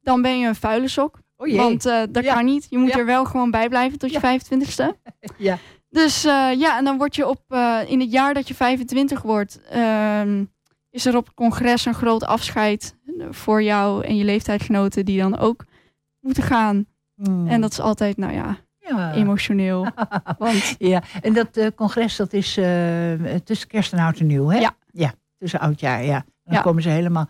[0.00, 1.18] dan ben je een vuile sok.
[1.36, 1.56] Oh jee.
[1.56, 2.34] Want eh, dat Ja.
[2.34, 2.66] kan niet.
[2.70, 2.98] Je moet Ja.
[2.98, 4.38] er wel gewoon bij blijven tot je Ja.
[4.38, 4.96] 25ste.
[5.38, 5.58] Ja.
[5.88, 9.22] Dus eh, ja, en dan word je op, eh, in het jaar dat je 25
[9.22, 10.44] wordt, ehm,
[10.90, 12.96] is er op het congres een groot afscheid
[13.30, 15.64] voor jou en je leeftijdsgenoten die dan ook
[16.20, 16.86] moeten gaan.
[17.14, 17.48] Hmm.
[17.48, 19.12] En dat is altijd, nou ja, ja.
[19.14, 19.86] emotioneel.
[20.38, 22.52] Want Ja, en dat congres dat is
[23.44, 24.58] tussen kerst en oud en nieuw, hè?
[24.58, 24.76] Ja.
[24.92, 26.24] Ja, tussen oudjaar, ja.
[26.44, 26.60] Dan Ja.
[26.60, 27.28] komen ze helemaal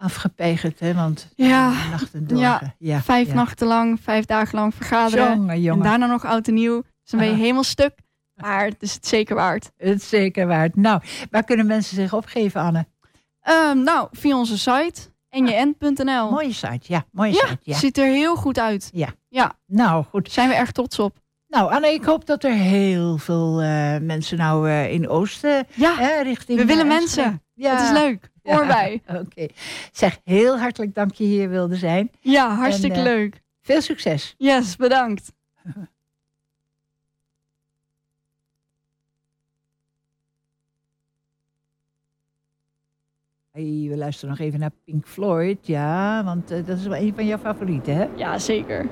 [0.00, 0.94] afgepegerd, hè?
[0.94, 1.70] Want Ja.
[1.70, 2.38] eh, nachten door.
[2.38, 2.74] Ja.
[2.78, 3.00] ja.
[3.02, 3.34] vijf ja.
[3.34, 5.60] nachten lang, vijf dagen lang vergaderen.
[5.60, 6.82] Jongen, En daarna nog oud en nieuw.
[6.82, 7.40] Dus dan ben je Ah.
[7.40, 7.94] helemaal stuk.
[8.34, 9.70] Maar het is het zeker waard.
[9.76, 10.76] Het is zeker waard.
[10.76, 12.86] Nou, waar kunnen mensen zich opgeven, Anne?
[13.40, 16.30] Ehm, nou, via onze site njn.nl.
[16.30, 17.04] Mooie site, ja.
[17.12, 17.76] Mooie Ja, site, ja.
[17.76, 18.90] ziet er heel goed uit.
[19.66, 20.32] Nou, goed.
[20.32, 21.16] Zijn we erg trots op.
[21.48, 26.20] Nou, Anne, ik hoop dat er heel veel eh, mensen nou eh, in Oosten Ja,
[26.22, 26.58] richting...
[26.58, 27.42] we willen eh, mensen.
[27.60, 27.76] Ja.
[27.76, 28.30] Het is leuk.
[28.42, 28.56] Ja.
[28.56, 29.02] Hoor bij.
[29.24, 29.46] Oké.
[29.92, 32.10] Zeg, heel hartelijk dank je hier wilde zijn.
[32.20, 33.40] Ja, hartstikke En, eh, leuk.
[33.60, 34.34] Veel succes.
[34.38, 35.32] Yes, bedankt.
[43.52, 47.14] Hey, we luisteren nog even naar Pink Floyd, ja, want eh, dat is wel een
[47.14, 48.08] van jouw favorieten, hè?
[48.16, 48.86] Ja, zeker.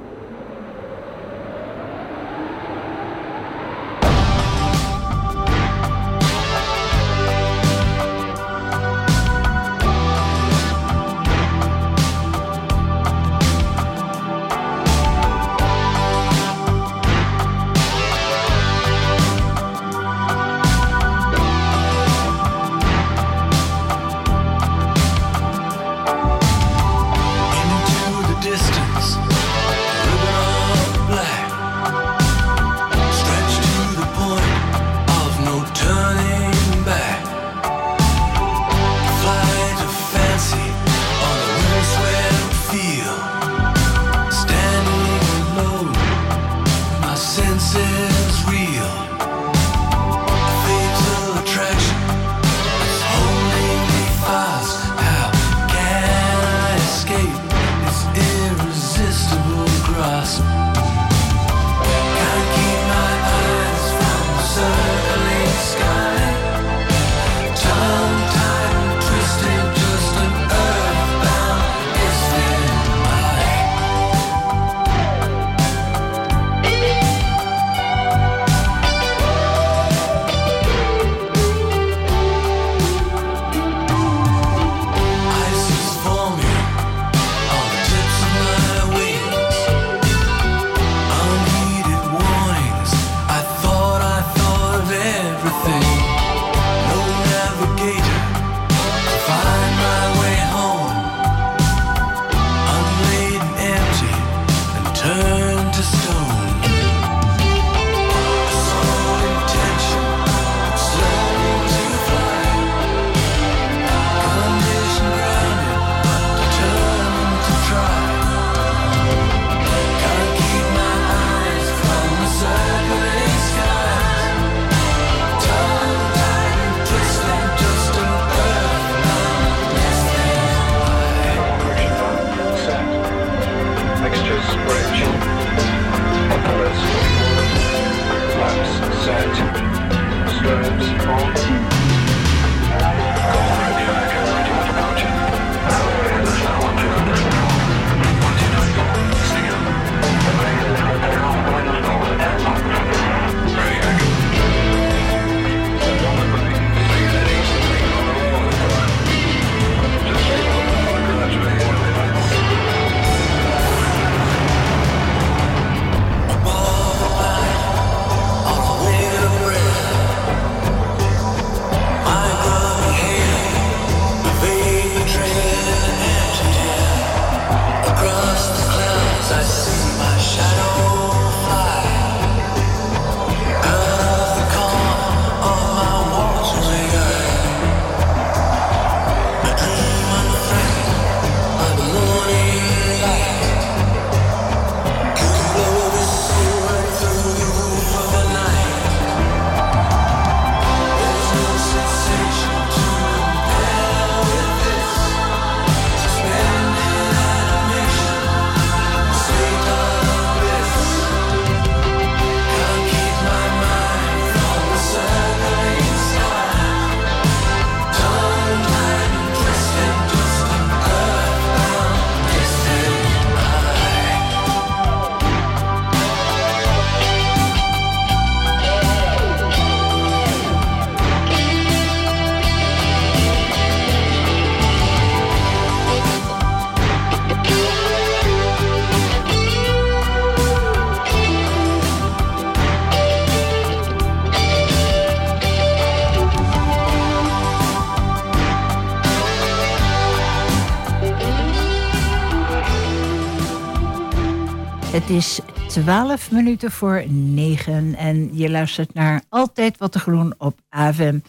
[255.83, 261.15] 12 minuten voor 9 en je luistert naar Altijd Wat te Groen op AVM.
[261.15, 261.23] Uh,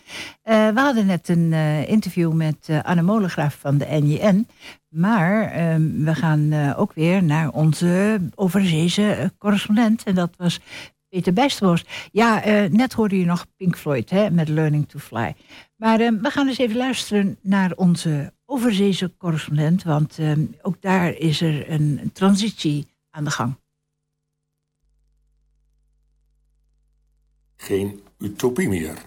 [0.69, 4.47] we hadden net een uh, interview met uh, Anne Molengraaf van de NJN.
[4.89, 10.03] Maar ehm, we gaan ook weer naar onze overzeese correspondent.
[10.03, 10.59] En dat was
[11.09, 11.89] Peter Bijsterborst.
[12.11, 15.35] Ja, net hoorde je nog Pink Floyd hè, met Learning to Fly.
[15.75, 19.83] Maar ehm, we gaan eens even luisteren naar onze overzeese correspondent.
[19.83, 23.55] Want ehm, ook daar is er een transitie aan de gang.
[27.61, 28.97] Geen utopie meer.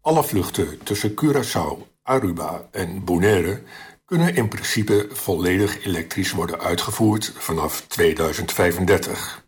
[0.00, 3.62] Alle vluchten tussen Curaçao, Aruba en Bonaire
[4.04, 9.44] kunnen in principe volledig elektrisch worden uitgevoerd vanaf 2035.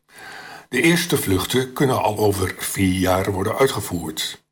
[0.68, 4.42] De eerste vluchten kunnen al over vier jaar worden uitgevoerd.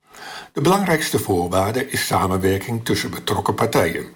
[0.52, 4.06] De belangrijkste voorwaarde is samenwerking tussen betrokken partijen.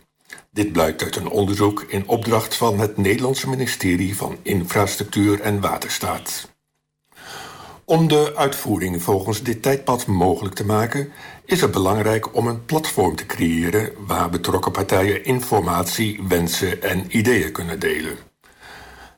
[0.50, 6.49] Dit blijkt uit een onderzoek in opdracht van het Nederlandse ministerie van Infrastructuur en Waterstaat.
[7.90, 11.12] Om de uitvoering volgens dit tijdpad mogelijk te maken,
[11.44, 17.52] is het belangrijk om een platform te creëren waar betrokken partijen informatie, wensen en ideeën
[17.52, 18.18] kunnen delen.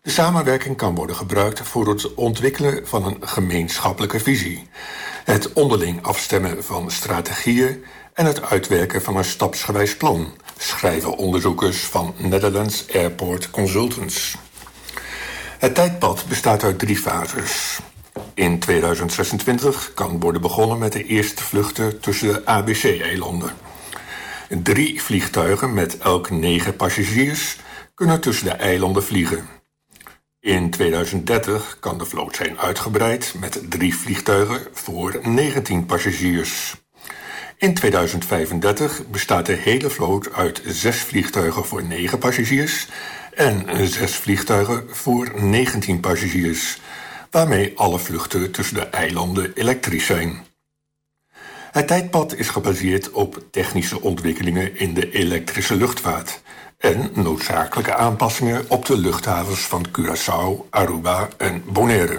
[0.02, 4.68] De samenwerking kan worden gebruikt voor het ontwikkelen van een gemeenschappelijke visie,
[5.24, 12.14] het onderling afstemmen van strategieën en het uitwerken van een stapsgewijs plan, schrijven onderzoekers van
[12.16, 14.36] Netherlands Airport Consultants.
[15.58, 17.80] Het tijdpad bestaat uit drie fases.
[18.34, 23.50] In 2026 kan worden begonnen met de eerste vluchten tussen de ABC-eilanden.
[24.62, 27.56] Drie vliegtuigen met elk negen passagiers
[27.94, 29.48] kunnen tussen de eilanden vliegen.
[30.40, 36.74] In 2030 kan de vloot zijn uitgebreid met drie vliegtuigen voor 19 passagiers.
[37.56, 42.88] In 2035 bestaat de hele vloot uit zes vliegtuigen voor 9 passagiers
[43.34, 46.80] en zes vliegtuigen voor 19 passagiers,
[47.32, 50.46] waarmee alle vluchten tussen de eilanden elektrisch zijn.
[51.72, 56.40] Het tijdpad is gebaseerd op technische ontwikkelingen in de elektrische luchtvaart
[56.78, 62.18] en noodzakelijke aanpassingen op de luchthavens van Curaçao, Aruba en Bonaire.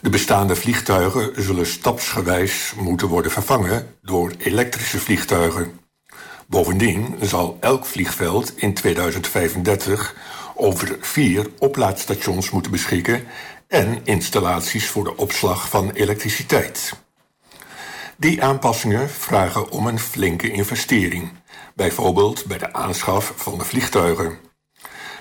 [0.00, 5.80] De bestaande vliegtuigen zullen stapsgewijs moeten worden vervangen door elektrische vliegtuigen.
[6.46, 10.14] Bovendien zal elk vliegveld in 2035
[10.54, 13.24] over vier oplaadstations moeten beschikken
[13.68, 16.92] en installaties voor de opslag van elektriciteit.
[18.16, 21.32] Die aanpassingen vragen om een flinke investering,
[21.74, 24.38] bijvoorbeeld bij de aanschaf van de vliegtuigen.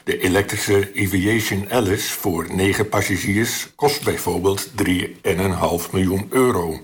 [0.03, 6.81] De elektrische Aviation Alice voor 9 passagiers kost bijvoorbeeld 3,5 miljoen euro.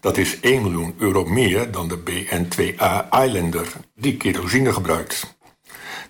[0.00, 5.36] Dat is 1 miljoen euro meer dan de BN2A Islander, die kerosine gebruikt.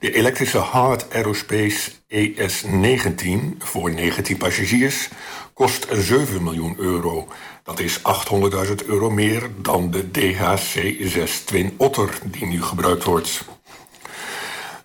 [0.02, 5.08] De elektrische Hard Aerospace ES-19 voor 19 passagiers
[5.54, 7.28] kost 7 miljoen euro.
[7.64, 13.44] Dat is 800.000 euro meer dan de DHC-6 Twin Otter die nu gebruikt wordt.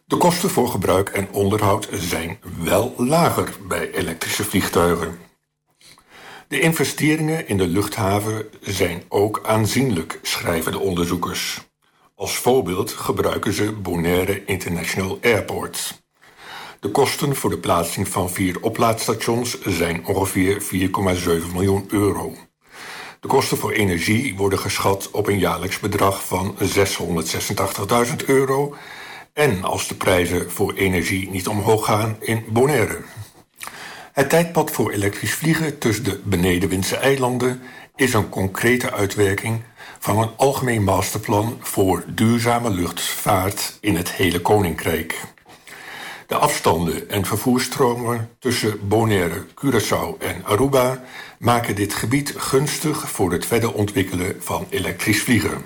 [0.06, 5.20] De kosten voor gebruik en onderhoud zijn wel lager bij elektrische vliegtuigen.
[6.48, 11.66] De investeringen in de luchthaven zijn ook aanzienlijk, schrijven de onderzoekers.
[12.20, 16.02] Als voorbeeld gebruiken ze Bonaire International Airport.
[16.80, 22.34] De kosten voor de plaatsing van vier oplaadstations zijn ongeveer 4,7 miljoen euro.
[23.20, 28.76] De kosten voor energie worden geschat op een jaarlijks bedrag van 686.000 euro
[29.34, 33.02] en als de prijzen voor energie niet omhoog gaan in Bonaire.
[34.14, 37.62] Het tijdpad voor elektrisch vliegen tussen de benedenwindse eilanden
[37.98, 39.62] is een concrete uitwerking
[40.00, 45.22] van een algemeen masterplan voor duurzame luchtvaart in het hele koninkrijk.
[46.28, 51.04] De afstanden en vervoerstromen tussen Bonaire, Curaçao en Aruba
[51.40, 55.66] maken dit gebied gunstig voor het verder ontwikkelen van elektrisch vliegen.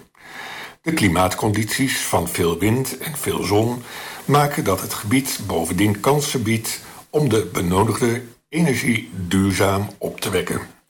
[0.82, 3.84] De klimaatcondities van veel wind en veel zon
[4.26, 10.81] maken dat het gebied bovendien kansen biedt om de benodigde energie duurzaam op te wekken.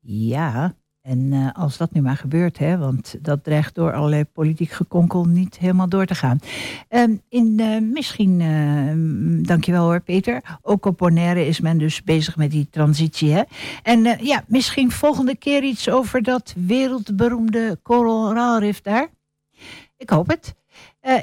[0.00, 4.70] Ja, en uh, als dat nu maar gebeurt, hè, want dat dreigt door allerlei politiek
[4.70, 6.38] gekonkel niet helemaal door te gaan.
[6.90, 12.36] Uh, in, uh, misschien, uh, dankjewel hoor Peter, ook op Bonaire is men dus bezig
[12.36, 13.32] met die transitie.
[13.32, 13.42] Hè?
[13.82, 19.08] En ja, misschien volgende keer iets over dat wereldberoemde koraalrif daar.
[19.96, 20.54] Ik hoop het.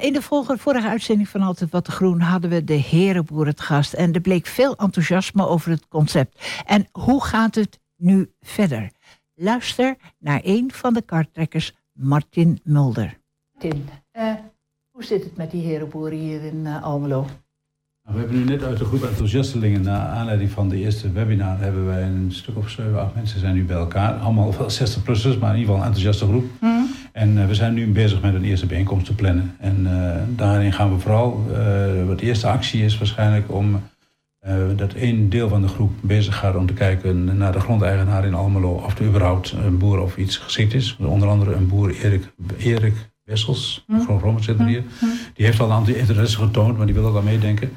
[0.00, 3.92] in de vorige uitzending van Altijd Wat de Groen hadden we de herenboer het gast.
[3.92, 6.62] En er bleek veel enthousiasme over het concept.
[6.66, 8.90] En hoe gaat het nu verder?
[9.34, 13.18] Luister naar een van de karttrekkers, Martin Mulder.
[13.52, 14.32] Martin, uh,
[14.90, 17.26] hoe zit het met die herenboeren hier in uh, Almelo?
[18.02, 21.86] We hebben nu net uit de groep enthousiastelingen, naar aanleiding van de eerste webinar, hebben
[21.86, 24.14] wij een stuk of 7, 8 mensen zijn nu bij elkaar.
[24.14, 26.44] Allemaal wel 60-plussers, maar in ieder geval een enthousiaste groep.
[27.12, 29.56] En eh, we zijn nu bezig met een eerste bijeenkomst te plannen.
[29.58, 33.80] En eh, daarin gaan we vooral, eh wat de eerste actie is waarschijnlijk om eh,
[34.76, 38.34] dat één deel van de groep bezig gaat om te kijken naar de grondeigenaar in
[38.34, 40.96] Almelo of er überhaupt een boer of iets geschikt is.
[41.00, 42.94] Onder andere een boer Erik, Erik
[43.24, 43.84] Wessels,
[44.18, 44.82] groot zit er hier.
[45.34, 47.70] Die heeft al een aantal interesse getoond, maar die wil ook al meedenken.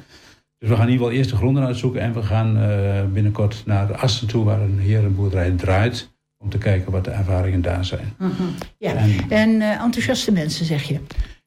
[0.58, 3.62] Dus we gaan in ieder geval eerst de gronden uitzoeken en we gaan eh, binnenkort
[3.66, 6.10] naar de Assen toe waar een herenboerderij draait.
[6.38, 8.14] Om te kijken wat de ervaringen daar zijn.
[8.78, 8.94] Ja.
[8.94, 11.00] En- En eh, enthousiaste mensen, zeg je.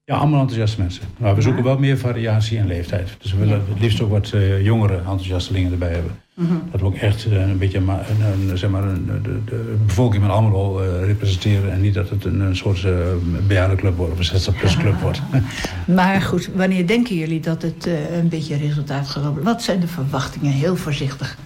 [0.08, 1.04] Ja, allemaal enthousiaste mensen.
[1.18, 3.10] Maar we zoeken wel meer variatie in leeftijd.
[3.20, 6.12] Dus we willen het liefst ook wat eh, jongere enthousiastelingen erbij hebben.
[6.72, 10.24] Dat we ook echt eh, een beetje een, een, zeg maar een, de, de bevolking
[10.24, 11.72] van Almelo eh, representeren.
[11.72, 12.98] En niet dat het een, een soort uh,
[13.48, 15.22] bejaardenclub wordt of een 60-plus club wordt.
[15.96, 19.44] Maar goed, wanneer denken jullie dat het een beetje resultaat gaat hebben?
[19.44, 20.52] Wat zijn de verwachtingen?
[20.52, 21.38] Heel voorzichtig.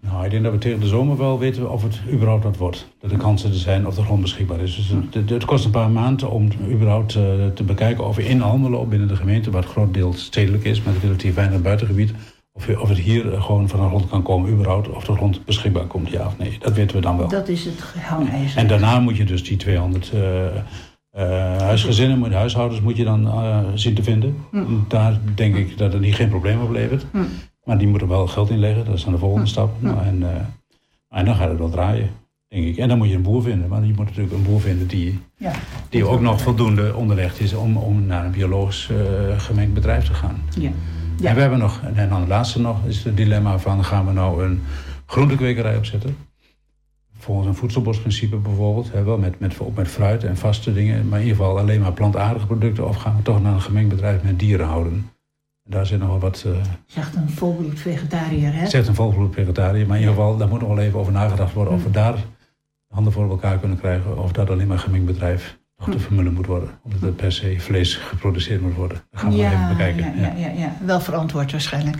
[0.00, 2.88] Nou, ik denk dat we tegen de zomer wel weten of het überhaupt wat wordt.
[3.00, 4.76] Dat de kansen er zijn of de grond beschikbaar is.
[4.76, 7.22] Dus het, kost een paar maanden om überhaupt eh,
[7.54, 10.94] te bekijken of we in Almelo binnen de gemeente, wat groot deel stedelijk is, met
[11.02, 12.12] relatief weinig buitengebied,
[12.52, 15.44] of, of het hier eh, gewoon van de grond kan komen überhaupt, of de grond
[15.44, 16.56] beschikbaar komt, ja of nee.
[16.60, 17.28] Dat weten we dan wel.
[17.28, 18.58] Dat is het hangijzer.
[18.58, 20.12] En daarna moet je dus die 200
[21.10, 21.22] eh,
[21.58, 23.28] huisgezinnen, huishoudens moet je dan
[23.74, 24.36] zien te vinden.
[24.88, 27.06] Daar denk ik dat het niet geen probleem oplevert.
[27.64, 29.82] Maar die moeten wel geld inleggen, dat is dan de volgende stap.
[29.82, 32.10] Nou, en, eh, en dan gaat het wel draaien,
[32.48, 32.76] denk ik.
[32.76, 33.68] En dan moet je een boer vinden.
[33.68, 35.52] Maar je moet natuurlijk een boer vinden die, Ja.
[35.88, 40.14] die ook nog voldoende onderlegd is om, om naar een biologisch eh, gemengd bedrijf te
[40.14, 40.42] gaan.
[40.58, 40.70] Ja.
[41.22, 44.12] En we hebben nog, en dan het laatste nog, is het dilemma van gaan we
[44.12, 44.62] nou een
[45.06, 46.16] groentekwekerij opzetten?
[47.18, 51.18] Volgens een voedselbosprincipe bijvoorbeeld, hè, wel met, met, ook met fruit en vaste dingen, maar
[51.20, 54.22] in ieder geval alleen maar plantaardige producten, of gaan we toch naar een gemengd bedrijf
[54.22, 55.10] met dieren houden?
[55.70, 56.52] Daar zit nog wel wat, eh
[56.86, 58.66] Zegt een volbloed vegetariër, hè?
[58.66, 61.52] zegt een volbloed vegetariër, maar in ieder geval, daar moet nog wel even over nagedacht
[61.52, 62.14] worden of we daar
[62.88, 66.32] handen voor elkaar kunnen krijgen, of dat alleen maar een gemengd bedrijf nog te vermullen
[66.32, 69.02] moet worden, of dat er per se vlees geproduceerd moet worden.
[69.10, 70.20] Dat gaan we even bekijken.
[70.20, 70.76] ja, ja, ja, ja.
[70.84, 71.96] Wel verantwoord waarschijnlijk.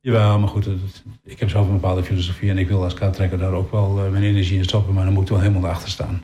[0.00, 3.38] Jawel, maar goed, het- ik heb zelf een bepaalde filosofie en ik wil als kaarttrekker
[3.38, 5.88] daar ook wel eh, mijn energie in stoppen, maar dan moet ik wel helemaal achter
[5.90, 6.22] staan.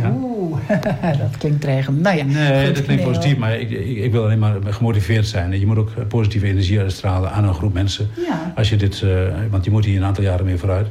[0.00, 0.12] Ja.
[0.22, 0.58] Oeh,
[1.20, 2.00] dat klinkt dreigend.
[2.00, 4.56] Nou ja, Nee, goed, dat klinkt nee, positief, maar ik, ik, ik wil alleen maar
[4.64, 5.60] gemotiveerd zijn.
[5.60, 8.08] Je moet ook eh, positieve energie uitstralen aan een groep mensen.
[8.26, 10.86] Ja, Als je dit, eh, want je moet hier een aantal jaren mee vooruit,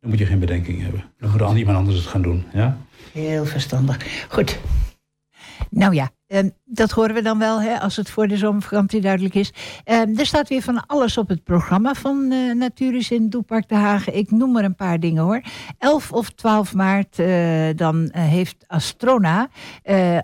[0.00, 1.04] dan moet je geen bedenking hebben.
[1.18, 2.44] Dan moet al iemand anders het gaan doen.
[2.52, 2.76] Ja?
[3.12, 4.24] heel verstandig.
[4.28, 4.58] Goed.
[5.70, 9.34] Nou ja, ehm, dat horen we dan wel hè, als het voor de zomervakantie duidelijk
[9.34, 9.52] is.
[9.84, 13.74] Ehm, er staat weer van alles op het programma van eh Natuuris in Doepark de
[13.74, 14.16] Hagen.
[14.16, 15.40] Ik noem er een paar dingen hoor.
[15.78, 17.28] 11 of 12 maart eh,
[17.76, 19.48] dan eh, heeft Astrona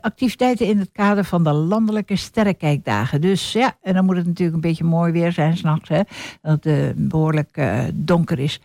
[0.01, 3.21] activiteiten in het kader van de landelijke sterrenkijkdagen.
[3.21, 5.89] Dus ja, en dan moet het natuurlijk een beetje mooi weer zijn s'nachts.
[5.89, 6.07] Dat
[6.43, 8.61] het eh, behoorlijk eh, donker is.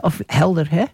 [0.00, 0.84] Of helder hè.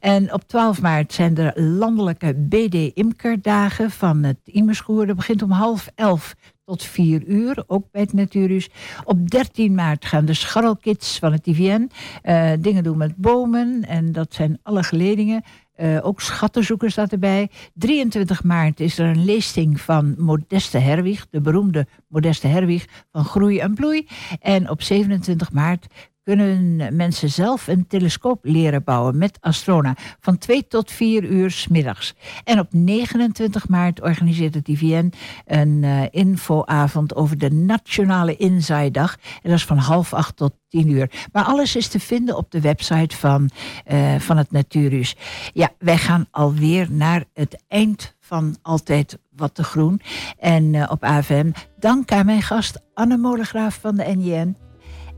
[0.00, 5.06] En op 12 maart zijn er landelijke BD-imkerdagen van het Imerschoer.
[5.06, 8.70] Dat begint om half elf tot 4 uur, ook bij het Natuurhuis.
[9.04, 11.90] Op 13 maart gaan de scharrelkids van het IVN
[12.22, 13.84] eh, dingen doen met bomen.
[13.84, 15.42] En dat zijn alle geledingen.
[15.74, 17.50] Eh, ook schattenzoekers staat erbij.
[17.74, 23.58] 23 maart is er een leesting van Modeste Herwig, de beroemde Modeste Herwig van Groei
[23.58, 24.06] en Bloei.
[24.40, 25.86] En op 27 maart
[26.26, 31.68] kunnen mensen zelf een telescoop leren bouwen met Astrona van 2 tot 4 uur 's
[31.68, 32.14] middags.
[32.44, 35.12] En op 29 maart organiseert het IVN
[35.46, 39.16] een eh, infoavond over de Nationale Inzaaidag.
[39.42, 41.10] En dat is van half acht tot 10 uur.
[41.32, 43.50] Maar alles is te vinden op de website van,
[43.84, 45.16] eh, van het Natuurhuis.
[45.52, 50.00] Ja, wij gaan alweer naar het eind van Altijd Wat te Groen.
[50.38, 54.65] En eh, op AFM dank aan mijn gast Anne Molengraaf van de NJN.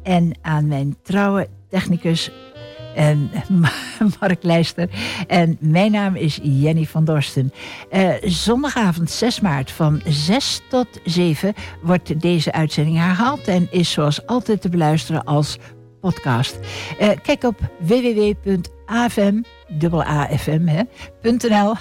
[0.09, 2.31] En aan mijn trouwe technicus
[2.95, 3.31] en
[4.21, 4.89] Mark Leister.
[5.27, 7.53] En mijn naam is Jenny van Dorsten.
[7.91, 14.27] Eh, zondagavond 6 maart van 6 tot 7 wordt deze uitzending herhaald en is zoals
[14.27, 15.59] altijd te beluisteren als
[16.01, 16.59] podcast.
[16.99, 19.41] Eh, kijk op www.afm
[19.93, 20.83] AFM, hè,
[21.23, 21.75] .nl,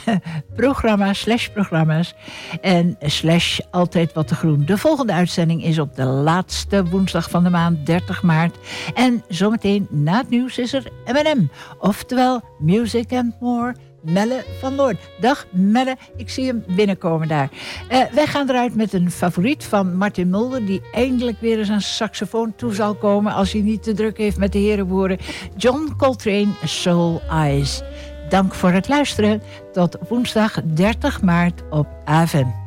[0.55, 2.13] programma, slash programma's
[2.61, 4.65] en slash altijd wat te groen.
[4.65, 8.57] De volgende uitzending is op de laatste woensdag van de maand, 30 maart.
[8.93, 13.75] En zometeen na het nieuws is er M&M, oftewel Music and More.
[14.09, 14.97] Melle van Noord.
[15.19, 17.49] Dag Melle, ik zie hem binnenkomen daar.
[17.87, 20.65] Eh, wij gaan eruit met een favoriet van Martin Mulder...
[20.65, 23.33] die eindelijk weer eens aan saxofoon toe zal komen...
[23.33, 25.17] als hij niet te druk heeft met de herenboeren.
[25.55, 27.81] John Coltrane, Soul Eyes.
[28.29, 29.41] Dank voor het luisteren.
[29.71, 32.66] Tot woensdag 30 maart op AVN.